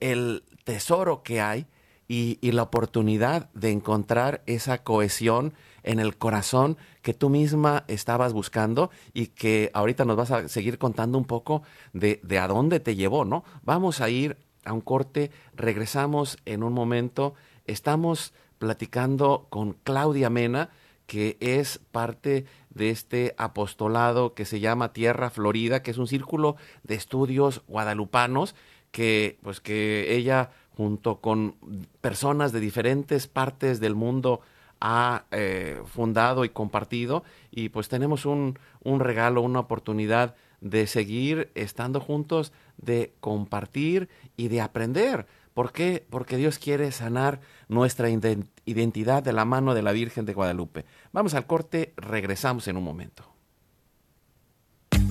[0.00, 1.66] el tesoro que hay
[2.08, 5.54] y la oportunidad de encontrar esa cohesión
[5.86, 10.78] en el corazón que tú misma estabas buscando y que ahorita nos vas a seguir
[10.78, 11.62] contando un poco
[11.94, 13.44] de, de a dónde te llevó, ¿no?
[13.62, 17.34] Vamos a ir a un corte, regresamos en un momento,
[17.66, 20.70] estamos platicando con Claudia Mena,
[21.06, 26.56] que es parte de este apostolado que se llama Tierra Florida, que es un círculo
[26.82, 28.56] de estudios guadalupanos
[28.90, 31.54] que pues que ella junto con
[32.00, 34.40] personas de diferentes partes del mundo
[34.80, 41.50] ha eh, fundado y compartido y pues tenemos un, un regalo, una oportunidad de seguir
[41.54, 45.26] estando juntos, de compartir y de aprender.
[45.54, 46.06] ¿Por qué?
[46.10, 50.84] Porque Dios quiere sanar nuestra identidad de la mano de la Virgen de Guadalupe.
[51.12, 53.24] Vamos al corte, regresamos en un momento.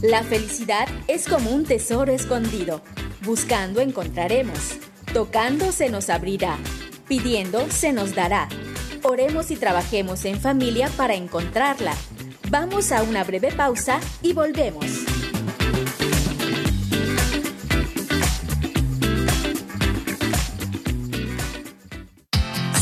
[0.03, 2.81] La felicidad es como un tesoro escondido.
[3.23, 4.77] Buscando encontraremos.
[5.13, 6.57] Tocando se nos abrirá.
[7.07, 8.47] Pidiendo se nos dará.
[9.07, 11.93] Oremos y trabajemos en familia para encontrarla.
[12.49, 14.83] Vamos a una breve pausa y volvemos.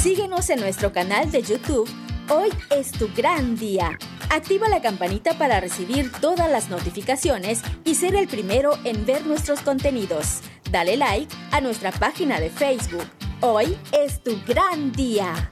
[0.02, 1.90] Síguenos en nuestro canal de YouTube.
[2.30, 4.00] Hoy es tu gran día.
[4.30, 9.60] Activa la campanita para recibir todas las notificaciones y ser el primero en ver nuestros
[9.60, 10.40] contenidos.
[10.72, 13.08] Dale like a nuestra página de Facebook.
[13.42, 15.52] Hoy es tu gran día.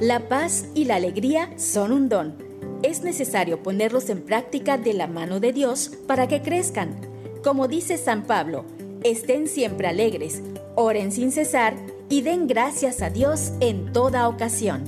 [0.00, 2.34] La paz y la alegría son un don.
[2.82, 6.96] Es necesario ponerlos en práctica de la mano de Dios para que crezcan.
[7.44, 8.64] Como dice San Pablo,
[9.04, 10.42] estén siempre alegres,
[10.74, 11.76] oren sin cesar
[12.12, 14.84] y den gracias a Dios en toda ocasión.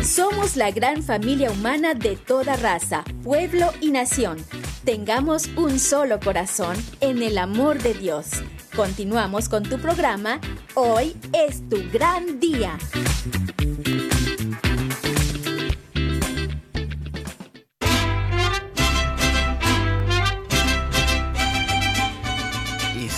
[0.00, 4.38] Somos la gran familia humana de toda raza, pueblo y nación.
[4.84, 8.44] Tengamos un solo corazón en el amor de Dios.
[8.76, 10.40] Continuamos con tu programa.
[10.76, 12.78] Hoy es tu gran día.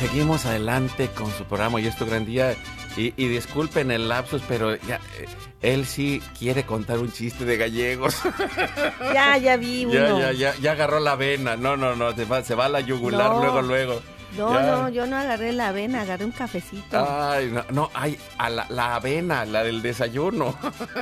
[0.03, 2.57] Seguimos adelante con su programa y es tu gran día.
[2.97, 5.27] Y, disculpen el lapsus, pero ya, eh,
[5.63, 8.21] él sí quiere contar un chiste de gallegos.
[9.15, 10.19] Ya, ya vi uno.
[10.19, 11.57] Ya, ya, ya, agarró la vena.
[11.57, 14.03] No, no, no, se va, se va a la yugular luego, luego.
[14.37, 16.99] No, no, yo no agarré la avena, agarré un cafecito.
[16.99, 20.57] Ay, no, no ay, a la, la, avena, la del desayuno.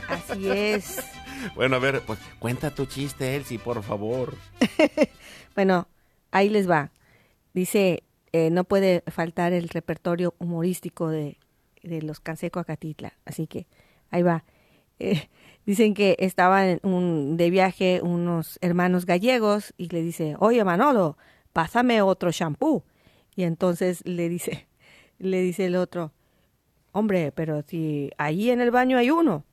[0.09, 1.03] Así es.
[1.55, 4.35] Bueno, a ver, pues cuenta tu chiste, Elsie, por favor.
[5.55, 5.89] bueno,
[6.33, 6.91] ahí les va.
[7.55, 8.03] Dice,
[8.33, 11.39] eh, no puede faltar el repertorio humorístico de,
[11.83, 13.15] de los Canseco Acatitla.
[13.25, 13.67] Así que
[14.11, 14.45] ahí va.
[14.99, 15.29] Eh,
[15.67, 16.81] dicen que estaban
[17.37, 21.17] de viaje unos hermanos gallegos y le dice, oye Manolo,
[21.53, 22.85] pásame otro shampoo.
[23.35, 24.69] Y entonces le dice,
[25.19, 26.13] le dice el otro,
[26.93, 29.45] hombre, pero si ahí en el baño hay uno.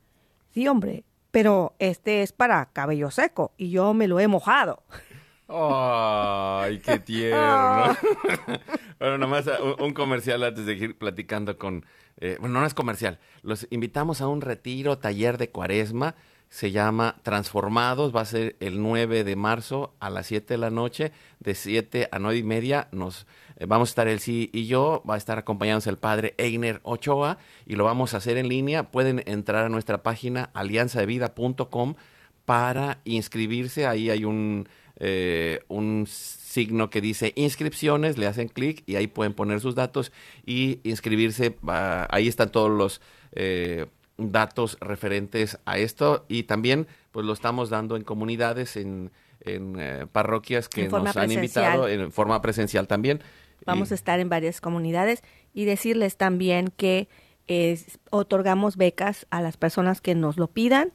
[0.50, 4.82] Sí, hombre, pero este es para cabello seco y yo me lo he mojado.
[5.48, 7.96] ¡Ay, qué tierno!
[9.00, 11.86] bueno, nomás un, un comercial antes de ir platicando con...
[12.18, 13.18] eh, bueno, no es comercial.
[13.42, 16.14] Los invitamos a un retiro, taller de cuaresma.
[16.50, 18.14] Se llama Transformados.
[18.14, 21.12] Va a ser el 9 de marzo a las 7 de la noche.
[21.40, 23.26] De 7 a 9 y media nos
[23.56, 25.02] eh, vamos a estar el sí y yo.
[25.08, 27.38] Va a estar acompañándonos el padre Einer Ochoa.
[27.64, 28.90] Y lo vamos a hacer en línea.
[28.90, 31.94] Pueden entrar a nuestra página alianzadevida.com
[32.44, 33.86] para inscribirse.
[33.86, 34.68] Ahí hay un,
[34.98, 40.12] eh, un signo que dice inscripciones, le hacen clic y ahí pueden poner sus datos
[40.44, 41.56] y inscribirse.
[41.66, 43.00] Va- ahí están todos los
[43.32, 43.86] eh,
[44.16, 50.06] datos referentes a esto y también pues lo estamos dando en comunidades, en, en, eh,
[50.10, 53.20] parroquias que En nos han invitado en forma presencial también.
[53.66, 55.22] Vamos Y- a estar en varias comunidades
[55.54, 57.08] y decirles también que
[57.46, 57.78] eh,
[58.10, 60.92] otorgamos becas a las personas que nos lo pidan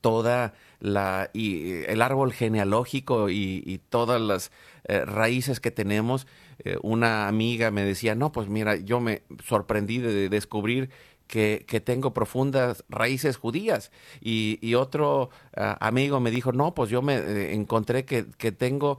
[0.01, 0.55] toda
[0.85, 4.51] la y eh, el árbol genealógico y, todas las
[4.85, 6.27] eh, raíces que tenemos
[6.65, 10.89] Eh, una amiga me decía no pues mira yo me sorprendí de descubrir
[11.27, 17.03] que, que tengo profundas raíces judías y, otro ah, amigo me dijo no pues yo
[17.03, 17.17] me
[17.55, 18.99] encontré que, que tengo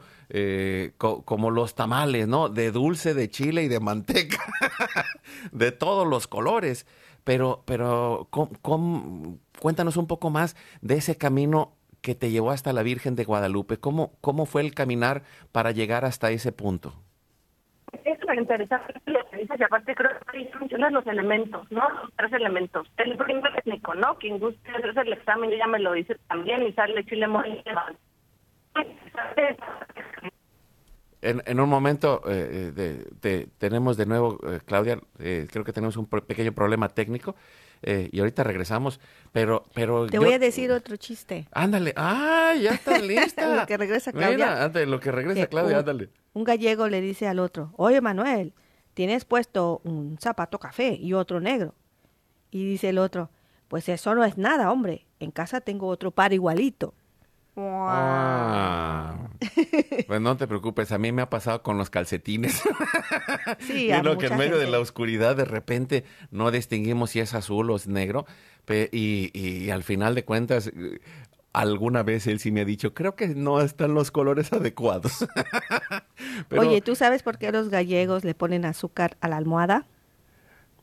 [0.98, 4.44] co- como los tamales no de dulce de chile y de manteca
[5.54, 6.86] de todos los colores
[7.24, 11.72] pero, pero ¿cómo- cómo- cuéntanos un poco más de ese camino
[12.06, 13.78] que te llevó hasta la Virgen de Guadalupe.
[13.78, 16.94] ¿Cómo, cómo fue el caminar para llegar hasta ese punto?
[18.04, 21.90] Es interesante lo que dices y aparte creo que mencionas los elementos, ¿no?
[21.90, 22.88] Los tres elementos.
[22.98, 24.18] El primer técnico, ¿no?
[24.20, 27.64] Quien guste hacerse el examen, yo ya me lo dice también y sale chile mole.
[31.22, 35.64] En, en un momento eh, eh, de- de- tenemos de nuevo, eh, Claudia, eh, creo
[35.64, 37.36] que tenemos un pequeño problema técnico
[37.86, 39.00] eh, y ahorita regresamos,
[39.32, 39.64] pero...
[39.74, 41.48] pero Te yo- voy a decir otro chiste.
[41.52, 43.56] Ándale, ¡ah, ya está lista!
[43.62, 44.36] Lo que regresa Claudia.
[44.36, 46.10] Mira, ándale, lo que regresa que Claudia, un- ándale.
[46.34, 48.54] Un gallego le dice al otro, oye Manuel,
[48.94, 51.74] tienes puesto un zapato café y otro negro.
[52.52, 53.30] Y dice el otro,
[53.68, 55.06] pues eso no es nada, hombre.
[55.20, 56.94] En casa tengo otro par igualito.
[57.58, 59.16] Ah.
[60.08, 62.62] Pues no te preocupes, a mí me ha pasado con los calcetines.
[63.60, 67.20] Sí, y a lo que en medio de la oscuridad de repente no distinguimos si
[67.20, 68.26] es azul o es negro.
[68.92, 70.72] y, y al final de cuentas,
[71.54, 75.26] alguna vez él sí me ha dicho, creo que no están los colores adecuados.
[76.50, 79.86] Pero- Oye, ¿tú sabes por qué los gallegos le ponen azúcar a la almohada?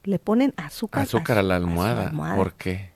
[0.05, 2.09] Le ponen azúcar, azúcar a la su almohada.
[2.09, 2.92] almohada ¿Por qué?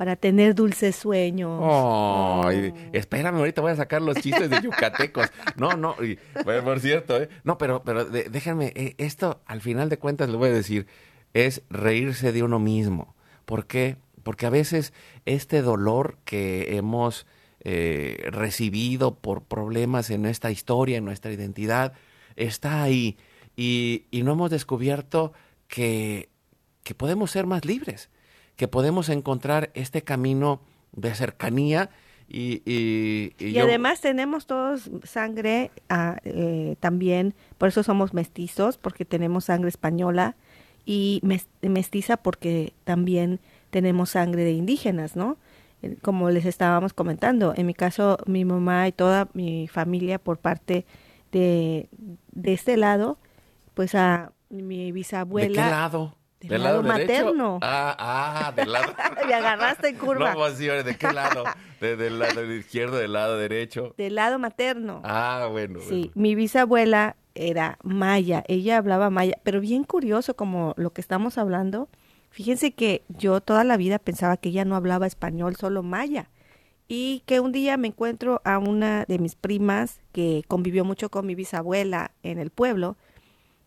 [0.00, 1.60] Para tener dulces sueños.
[1.62, 5.26] Ay, espérame, ahorita voy a sacar los chistes de yucatecos.
[5.56, 7.28] No, no, y, bueno, por cierto, ¿eh?
[7.44, 10.86] No, pero, pero de- déjenme, eh, esto al final de cuentas le voy a decir,
[11.34, 13.14] es reírse de uno mismo.
[13.44, 13.98] ¿Por qué?
[14.22, 14.94] Porque a veces
[15.26, 17.26] este dolor que hemos
[17.62, 21.92] eh, recibido por problemas en nuestra historia, en nuestra identidad,
[22.36, 23.18] está ahí.
[23.54, 25.34] Y, y no hemos descubierto
[25.68, 26.30] que,
[26.84, 28.08] que podemos ser más libres,
[28.60, 30.60] que podemos encontrar este camino
[30.92, 31.88] de cercanía
[32.28, 39.06] y, y, y, además tenemos todos sangre ah, eh, también, por eso somos mestizos, porque
[39.06, 40.36] tenemos sangre española
[40.84, 41.22] y
[41.62, 43.40] mestiza porque también
[43.70, 45.38] tenemos sangre de indígenas, ¿no?
[46.02, 50.84] Como les estábamos comentando, en mi caso mi mamá y toda mi familia por parte
[51.32, 51.88] de,
[52.32, 53.16] de este lado,
[53.72, 55.48] pues a mi bisabuela.
[55.48, 56.19] ¿De qué lado?
[56.40, 57.58] Del, lado, materno.
[57.60, 58.94] Ah, ah, del lado.
[59.26, 60.30] Me agarraste en curva.
[60.30, 61.44] No, pues ¿de qué lado?
[61.80, 63.94] del lado izquierdo, del lado derecho.
[63.98, 65.02] Del lado materno.
[65.04, 65.80] Ah, bueno.
[65.86, 71.36] Sí, mi bisabuela era maya, ella hablaba maya, pero bien curioso como lo que estamos
[71.36, 71.88] hablando.
[72.30, 76.30] Fíjense que yo toda la vida pensaba que ella no hablaba español, solo maya.
[76.88, 81.26] Y que un día me encuentro a una de mis primas que convivió mucho con
[81.26, 82.96] mi bisabuela en el pueblo,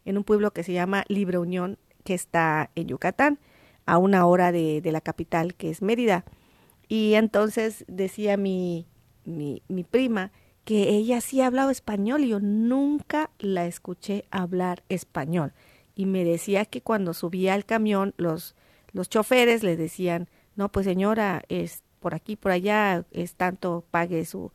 [0.05, 3.39] en un pueblo que se llama Libre Unión, que está en Yucatán,
[3.85, 6.23] a una hora de, de la capital, que es Mérida.
[6.87, 8.87] Y entonces decía mi,
[9.25, 10.31] mi, mi prima
[10.63, 15.53] que ella sí hablaba español y yo nunca la escuché hablar español.
[15.95, 18.55] Y me decía que cuando subía al camión, los,
[18.93, 24.25] los choferes le decían, no, pues señora, es por aquí, por allá, es tanto, pague
[24.25, 24.51] su...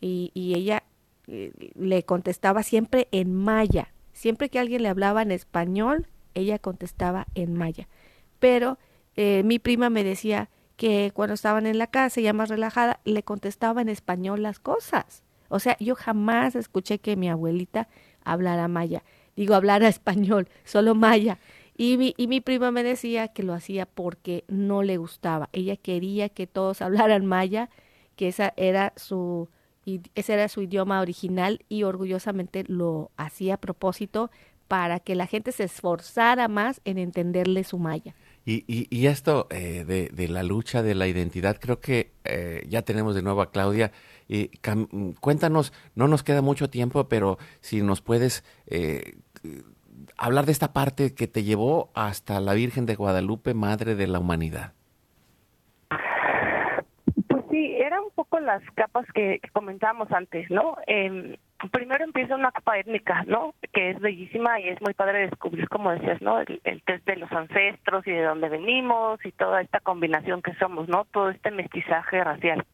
[0.00, 0.82] Y, y ella
[1.26, 3.92] eh, le contestaba siempre en maya.
[4.12, 7.88] Siempre que alguien le hablaba en español, ella contestaba en maya.
[8.38, 8.78] Pero
[9.16, 13.22] eh, mi prima me decía que cuando estaban en la casa, ya más relajada, le
[13.22, 15.22] contestaba en español las cosas.
[15.48, 17.88] O sea, yo jamás escuché que mi abuelita
[18.24, 19.02] hablara maya.
[19.36, 21.38] Digo, hablara español, solo maya.
[21.76, 25.48] Y mi, y mi prima me decía que lo hacía porque no le gustaba.
[25.52, 27.68] Ella quería que todos hablaran maya,
[28.16, 29.48] que esa era su,
[30.14, 34.30] ese era su idioma original y orgullosamente lo hacía a propósito
[34.70, 38.14] para que la gente se esforzara más en entenderle su maya.
[38.44, 42.82] Y, y, esto eh, de, de, la lucha de la identidad, creo que eh, ya
[42.82, 43.90] tenemos de nuevo a Claudia.
[44.28, 44.52] Y
[45.18, 49.16] cuéntanos, no nos queda mucho tiempo, pero si nos puedes eh,
[50.16, 54.20] hablar de esta parte que te llevó hasta la Virgen de Guadalupe, Madre de la
[54.20, 54.74] Humanidad.
[57.26, 60.76] Pues sí, eran un poco las capas que, que comentábamos antes, ¿no?
[60.86, 63.54] Eh, primero empieza una capa étnica, ¿no?
[63.72, 66.40] Que es bellísima y es muy padre descubrir, como decías, ¿no?
[66.40, 70.88] El, test de los ancestros y de dónde venimos y toda esta combinación que somos,
[70.88, 71.04] ¿no?
[71.06, 72.64] Todo este mestizaje racial.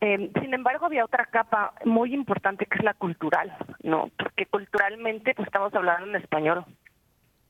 [0.00, 4.10] Eh, sin embargo, había otra capa muy importante que es la cultural, ¿no?
[4.18, 6.64] Porque culturalmente pues estamos hablando en español.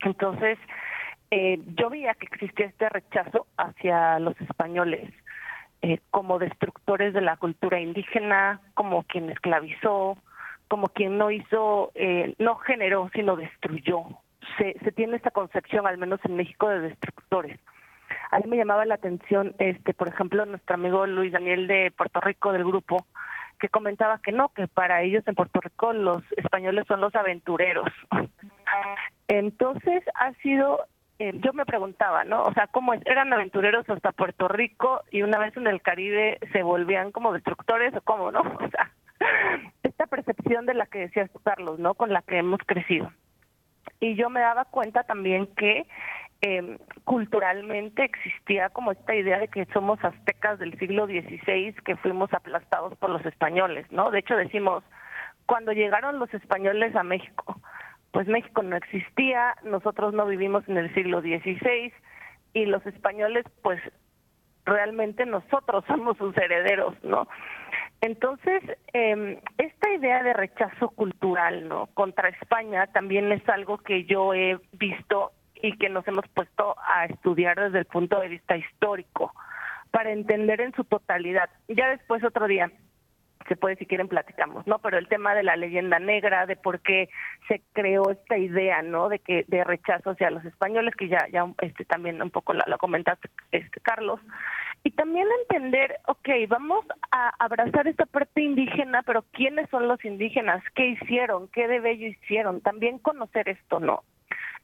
[0.01, 0.59] Entonces,
[1.31, 5.11] eh, yo veía que existía este rechazo hacia los españoles
[5.83, 10.17] eh, como destructores de la cultura indígena, como quien esclavizó,
[10.69, 14.05] como quien no hizo, eh, no generó, sino destruyó.
[14.59, 17.59] Se, se tiene esta concepción, al menos en México, de destructores.
[18.31, 22.21] A mí me llamaba la atención, este, por ejemplo, nuestro amigo Luis Daniel de Puerto
[22.21, 23.07] Rico del grupo,
[23.59, 27.89] que comentaba que no, que para ellos en Puerto Rico los españoles son los aventureros.
[29.29, 30.87] Entonces ha sido,
[31.19, 32.43] eh, yo me preguntaba, ¿no?
[32.43, 36.63] O sea, ¿cómo eran aventureros hasta Puerto Rico y una vez en el Caribe se
[36.63, 38.43] volvían como destructores o cómo, ¿no?
[38.61, 38.91] O sea,
[39.95, 41.95] esta percepción de la que decías Carlos, ¿no?
[41.95, 43.13] Con la que hemos crecido.
[44.01, 45.87] Y yo me daba cuenta también que
[46.43, 52.33] eh, culturalmente existía como esta idea de que somos aztecas del siglo XVI que fuimos
[52.35, 54.11] aplastados por los españoles, ¿no?
[54.11, 54.83] De hecho decimos,
[55.47, 57.61] cuando llegaron los españoles a México,
[58.11, 61.93] pues México no existía, nosotros no vivimos en el siglo XVI
[62.53, 63.81] y los españoles pues
[64.65, 67.29] realmente nosotros somos sus herederos, ¿no?
[68.01, 71.87] Entonces, eh, esta idea de rechazo cultural, ¿no?
[71.95, 77.07] Contra España también es algo que yo he visto y que nos hemos puesto a
[77.07, 79.33] estudiar desde el punto de vista histórico
[79.91, 81.49] para entender en su totalidad.
[81.69, 82.71] Ya después otro día
[83.49, 84.79] se puede si quieren platicamos, ¿no?
[84.79, 87.09] Pero el tema de la leyenda negra, de por qué
[87.49, 89.09] se creó esta idea, ¿no?
[89.09, 92.79] De que de rechazo hacia los españoles, que ya ya este también un poco lo,
[92.79, 94.21] comentaste este Carlos,
[94.83, 100.63] y también entender, ok, vamos a abrazar esta parte indígena, pero ¿quiénes son los indígenas?
[100.75, 101.49] ¿Qué hicieron?
[101.49, 102.61] ¿Qué de bello hicieron?
[102.61, 104.03] También conocer esto, ¿no?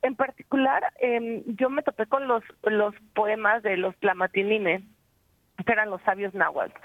[0.02, 4.82] En particular, eh, yo me topé con los, los poemas de los Tlamatinime,
[5.66, 6.78] eran los sabios náhuatl.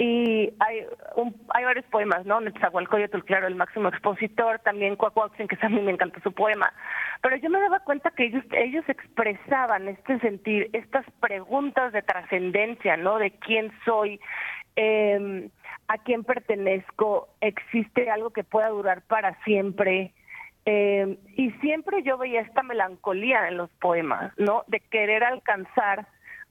[0.00, 2.40] Y hay, un, hay varios poemas, ¿no?
[2.40, 6.72] Netzahualcoyotl, claro, el máximo expositor, también Cuacuautzin, que a mí me encanta su poema.
[7.20, 12.96] Pero yo me daba cuenta que ellos, ellos expresaban este sentir, estas preguntas de trascendencia,
[12.96, 13.18] ¿no?
[13.18, 14.20] De quién soy,
[14.76, 15.50] eh,
[15.88, 20.12] a quién pertenezco, existe algo que pueda durar para siempre.
[20.64, 24.62] Eh, y siempre yo veía esta melancolía en los poemas, ¿no?
[24.68, 26.06] De querer alcanzar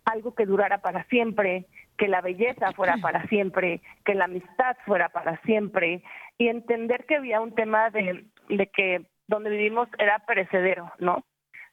[0.08, 1.66] algo que durara para siempre,
[1.98, 6.04] que la belleza fuera para siempre, que la amistad fuera para siempre,
[6.38, 11.24] y entender que había un tema de, de que donde vivimos era perecedero, ¿no?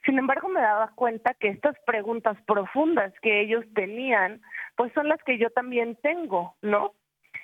[0.04, 4.42] Sin embargo, me daba cuenta que estas preguntas profundas que ellos tenían,
[4.76, 6.92] pues son las que yo también tengo, ¿no?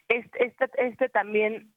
[0.08, 1.72] Este, este, este también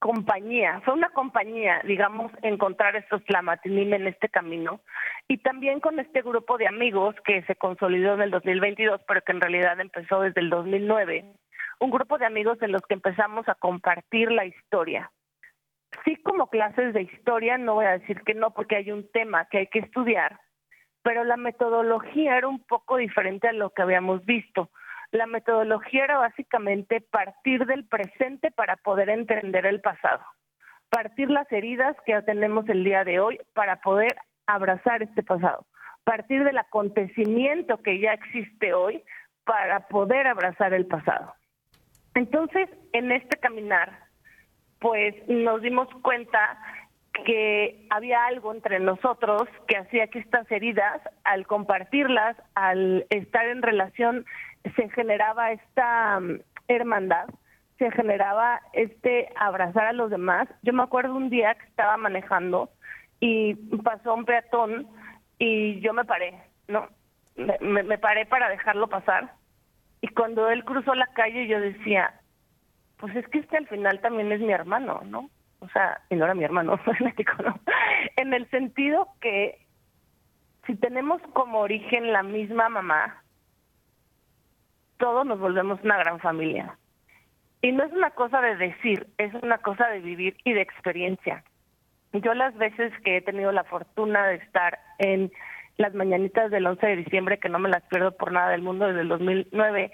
[0.00, 4.80] compañía, fue una compañía, digamos, encontrar estos Tlamatinim en este camino
[5.28, 9.32] y también con este grupo de amigos que se consolidó en el 2022, pero que
[9.32, 11.24] en realidad empezó desde el 2009,
[11.80, 15.12] un grupo de amigos en los que empezamos a compartir la historia.
[16.04, 19.46] Sí como clases de historia, no voy a decir que no, porque hay un tema
[19.50, 20.40] que hay que estudiar,
[21.02, 24.70] pero la metodología era un poco diferente a lo que habíamos visto
[25.12, 30.24] la metodología era básicamente partir del presente para poder entender el pasado,
[30.88, 35.66] partir las heridas que tenemos el día de hoy para poder abrazar este pasado,
[36.04, 39.02] partir del acontecimiento que ya existe hoy
[39.44, 41.34] para poder abrazar el pasado.
[42.14, 43.98] Entonces, en este caminar,
[44.80, 46.58] pues nos dimos cuenta
[47.24, 53.62] que había algo entre nosotros que hacía que estas heridas, al compartirlas, al estar en
[53.62, 54.24] relación
[54.76, 57.28] se generaba esta mm, hermandad,
[57.78, 60.48] se generaba este abrazar a los demás.
[60.62, 62.70] Yo me acuerdo un día que estaba manejando
[63.20, 64.86] y pasó un peatón
[65.38, 66.34] y yo me paré,
[66.68, 66.88] ¿no?
[67.36, 69.32] Me, me, paré para dejarlo pasar
[70.02, 72.20] y cuando él cruzó la calle yo decía,
[72.98, 75.30] pues es que este al final también es mi hermano, ¿no?
[75.60, 76.78] O sea, y no era mi hermano,
[77.44, 77.60] ¿no?
[78.16, 79.66] En el sentido que
[80.66, 83.22] si tenemos como origen la misma mamá,
[85.00, 86.76] todos nos volvemos una gran familia.
[87.62, 91.42] Y no es una cosa de decir, es una cosa de vivir y de experiencia.
[92.12, 95.32] Yo las veces que he tenido la fortuna de estar en
[95.76, 98.86] las mañanitas del 11 de diciembre, que no me las pierdo por nada del mundo
[98.86, 99.90] desde el 2009,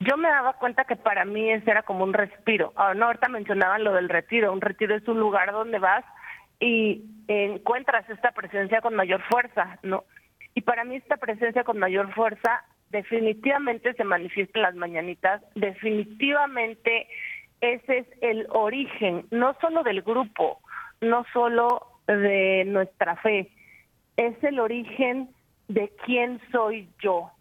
[0.00, 2.72] yo me daba cuenta que para mí ese era como un respiro.
[2.76, 4.52] Ahora, no, ahorita mencionaban lo del retiro.
[4.52, 6.04] Un retiro es un lugar donde vas
[6.60, 10.04] y encuentras esta presencia con mayor fuerza, ¿no?
[10.54, 12.64] Y para mí esta presencia con mayor fuerza
[12.94, 17.08] definitivamente se manifiesta en las mañanitas, definitivamente
[17.60, 20.60] ese es el origen, no solo del grupo,
[21.00, 23.50] no solo de nuestra fe,
[24.16, 25.28] es el origen
[25.66, 27.32] de quién soy yo.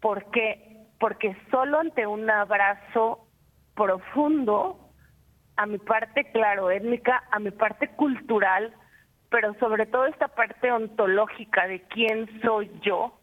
[0.00, 0.78] ¿Por qué?
[0.98, 3.26] Porque solo ante un abrazo
[3.74, 4.78] profundo
[5.56, 8.72] a mi parte, claro, étnica, a mi parte cultural,
[9.28, 13.20] pero sobre todo esta parte ontológica de quién soy yo,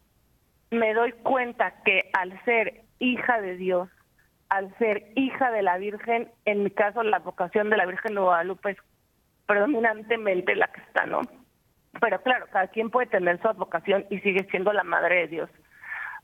[0.72, 3.90] me doy cuenta que al ser hija de Dios,
[4.50, 8.22] al ser hija de la Virgen, en mi caso la vocación de la Virgen de
[8.22, 8.78] Guadalupe es
[9.46, 11.22] predominantemente la que está, ¿no?
[12.00, 15.50] Pero claro, cada quien puede tener su vocación y sigue siendo la madre de Dios.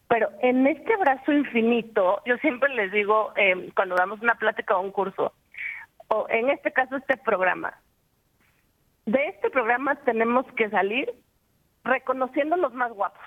[0.07, 4.81] Pero en este brazo infinito, yo siempre les digo, eh, cuando damos una plática o
[4.81, 5.33] un curso,
[6.07, 7.77] o en este caso este programa,
[9.05, 11.13] de este programa tenemos que salir
[11.83, 13.21] reconociendo los más guapos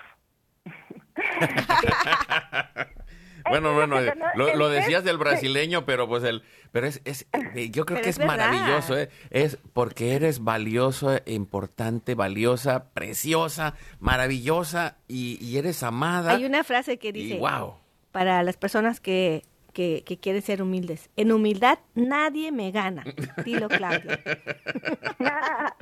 [3.49, 3.97] bueno, bueno,
[4.35, 8.19] lo, decías del brasileño, pero pues el, pero es, es eh, yo creo que es,
[8.19, 9.09] maravilloso, ¿eh?
[9.29, 16.31] es porque eres valioso, importante, valiosa, preciosa, maravillosa y, eres amada.
[16.31, 17.75] Hay una frase que dice, wow.
[18.11, 19.43] para las personas que
[19.73, 21.09] que, que quieren ser humildes.
[21.15, 23.03] En humildad nadie me gana.
[23.45, 24.19] Dilo, Claudia.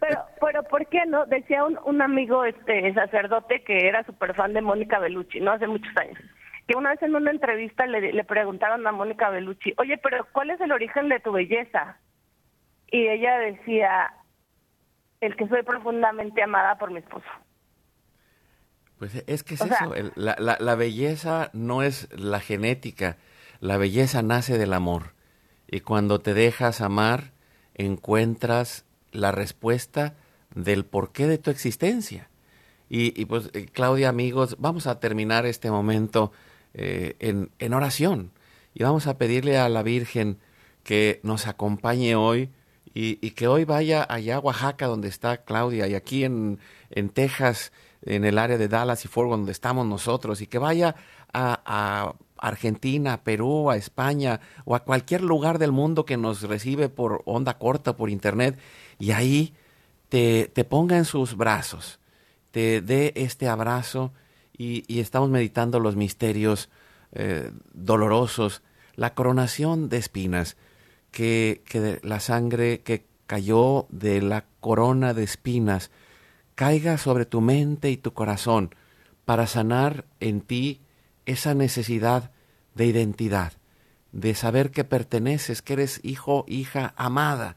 [0.00, 1.26] pero, pero, ¿por qué no?
[1.26, 5.52] Decía un, un amigo este sacerdote que era súper fan de Mónica Bellucci, ¿no?
[5.52, 6.18] Hace muchos años.
[6.66, 10.50] Que una vez en una entrevista le, le preguntaron a Mónica Bellucci, oye, pero ¿cuál
[10.50, 11.98] es el origen de tu belleza?
[12.90, 14.12] Y ella decía,
[15.20, 17.26] el que soy profundamente amada por mi esposo.
[18.98, 23.16] Pues es que es eso, la, la, belleza no es la genética,
[23.60, 25.14] la belleza nace del amor.
[25.70, 27.32] Y cuando te dejas amar,
[27.74, 30.14] encuentras la respuesta
[30.54, 32.28] del porqué de tu existencia.
[32.90, 36.32] Y, pues, eh, Claudia, amigos, vamos a terminar este momento
[36.72, 38.32] eh, en, en, oración.
[38.72, 40.38] Y vamos a pedirle a la Virgen
[40.84, 42.48] que nos acompañe hoy
[42.94, 46.58] y, y, que hoy vaya allá a Oaxaca, donde está Claudia, y aquí en,
[46.90, 47.72] en Texas
[48.02, 50.94] en el área de Dallas y Fort donde estamos nosotros y que vaya
[51.32, 56.88] a, Argentina, a Perú, a España o a cualquier lugar del mundo que nos recibe
[56.88, 58.58] por onda corta, por internet
[59.00, 59.54] y ahí
[60.08, 61.98] te, te ponga en sus brazos,
[62.52, 64.12] te dé este abrazo
[64.56, 66.68] y, estamos meditando los misterios
[67.12, 68.62] eh, dolorosos,
[68.96, 70.56] la coronación de espinas,
[71.10, 75.90] que, que la sangre que cayó de la corona de espinas
[76.58, 78.74] caiga sobre tu mente y tu corazón
[79.24, 80.80] para sanar en ti
[81.24, 82.32] esa necesidad
[82.74, 83.52] de identidad,
[84.10, 87.54] de saber que perteneces, que eres hijo, hija amada,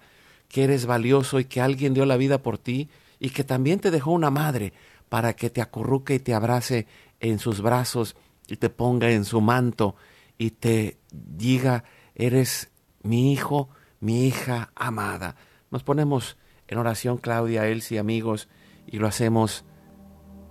[0.50, 3.90] que eres valioso y que alguien dio la vida por ti y que también te
[3.90, 4.72] dejó una madre
[5.10, 6.86] para que te acurruque y te abrace
[7.20, 8.16] en sus brazos
[8.48, 9.96] y te ponga en su manto
[10.38, 12.70] y te diga, eres
[13.02, 13.68] mi hijo,
[14.00, 15.38] mi hija amada.
[15.72, 16.38] Nos ponemos
[16.68, 18.48] en oración, Claudia, Elsie, amigos,
[18.92, 19.66] y lo hacemos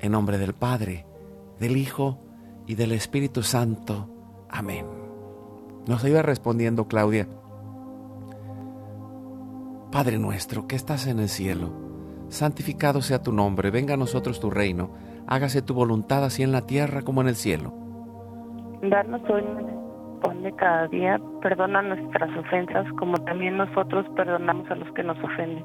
[0.01, 1.07] en nombre del Padre,
[1.59, 2.19] del Hijo
[2.67, 4.09] y del Espíritu Santo.
[4.49, 4.87] Amén.
[5.87, 7.29] Nos iba respondiendo Claudia.
[9.93, 11.73] Padre nuestro que estás en el cielo,
[12.29, 14.91] santificado sea tu nombre, venga a nosotros tu reino,
[15.27, 17.75] hágase tu voluntad así en la tierra como en el cielo.
[18.83, 19.43] Darnos hoy
[20.23, 25.65] pone cada día, perdona nuestras ofensas como también nosotros perdonamos a los que nos ofenden.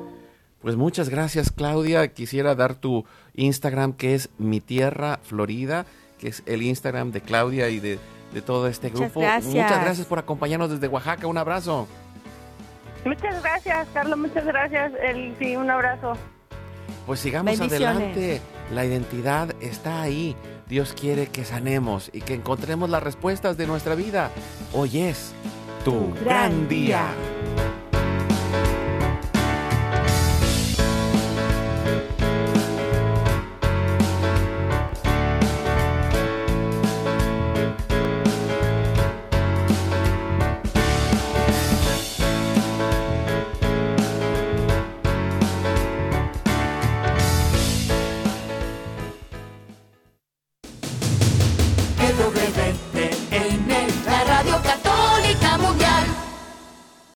[0.61, 2.07] Pues muchas gracias Claudia.
[2.13, 5.85] Quisiera dar tu Instagram que es Mi Tierra Florida,
[6.19, 7.99] que es el Instagram de Claudia y de,
[8.45, 9.21] todo este grupo.
[9.21, 9.53] Muchas gracias.
[9.53, 11.27] Muchas gracias por acompañarnos desde Oaxaca.
[11.27, 11.87] Un abrazo.
[13.03, 14.19] Muchas gracias, Carlos.
[14.19, 14.91] Muchas gracias.
[15.01, 16.13] El, sí, un abrazo.
[17.05, 18.41] Pues sigamos adelante.
[18.73, 20.35] La identidad está ahí.
[20.69, 24.29] Dios quiere que sanemos y que encontremos las respuestas de nuestra vida.
[24.73, 25.33] Hoy es
[25.83, 27.07] tu gran día.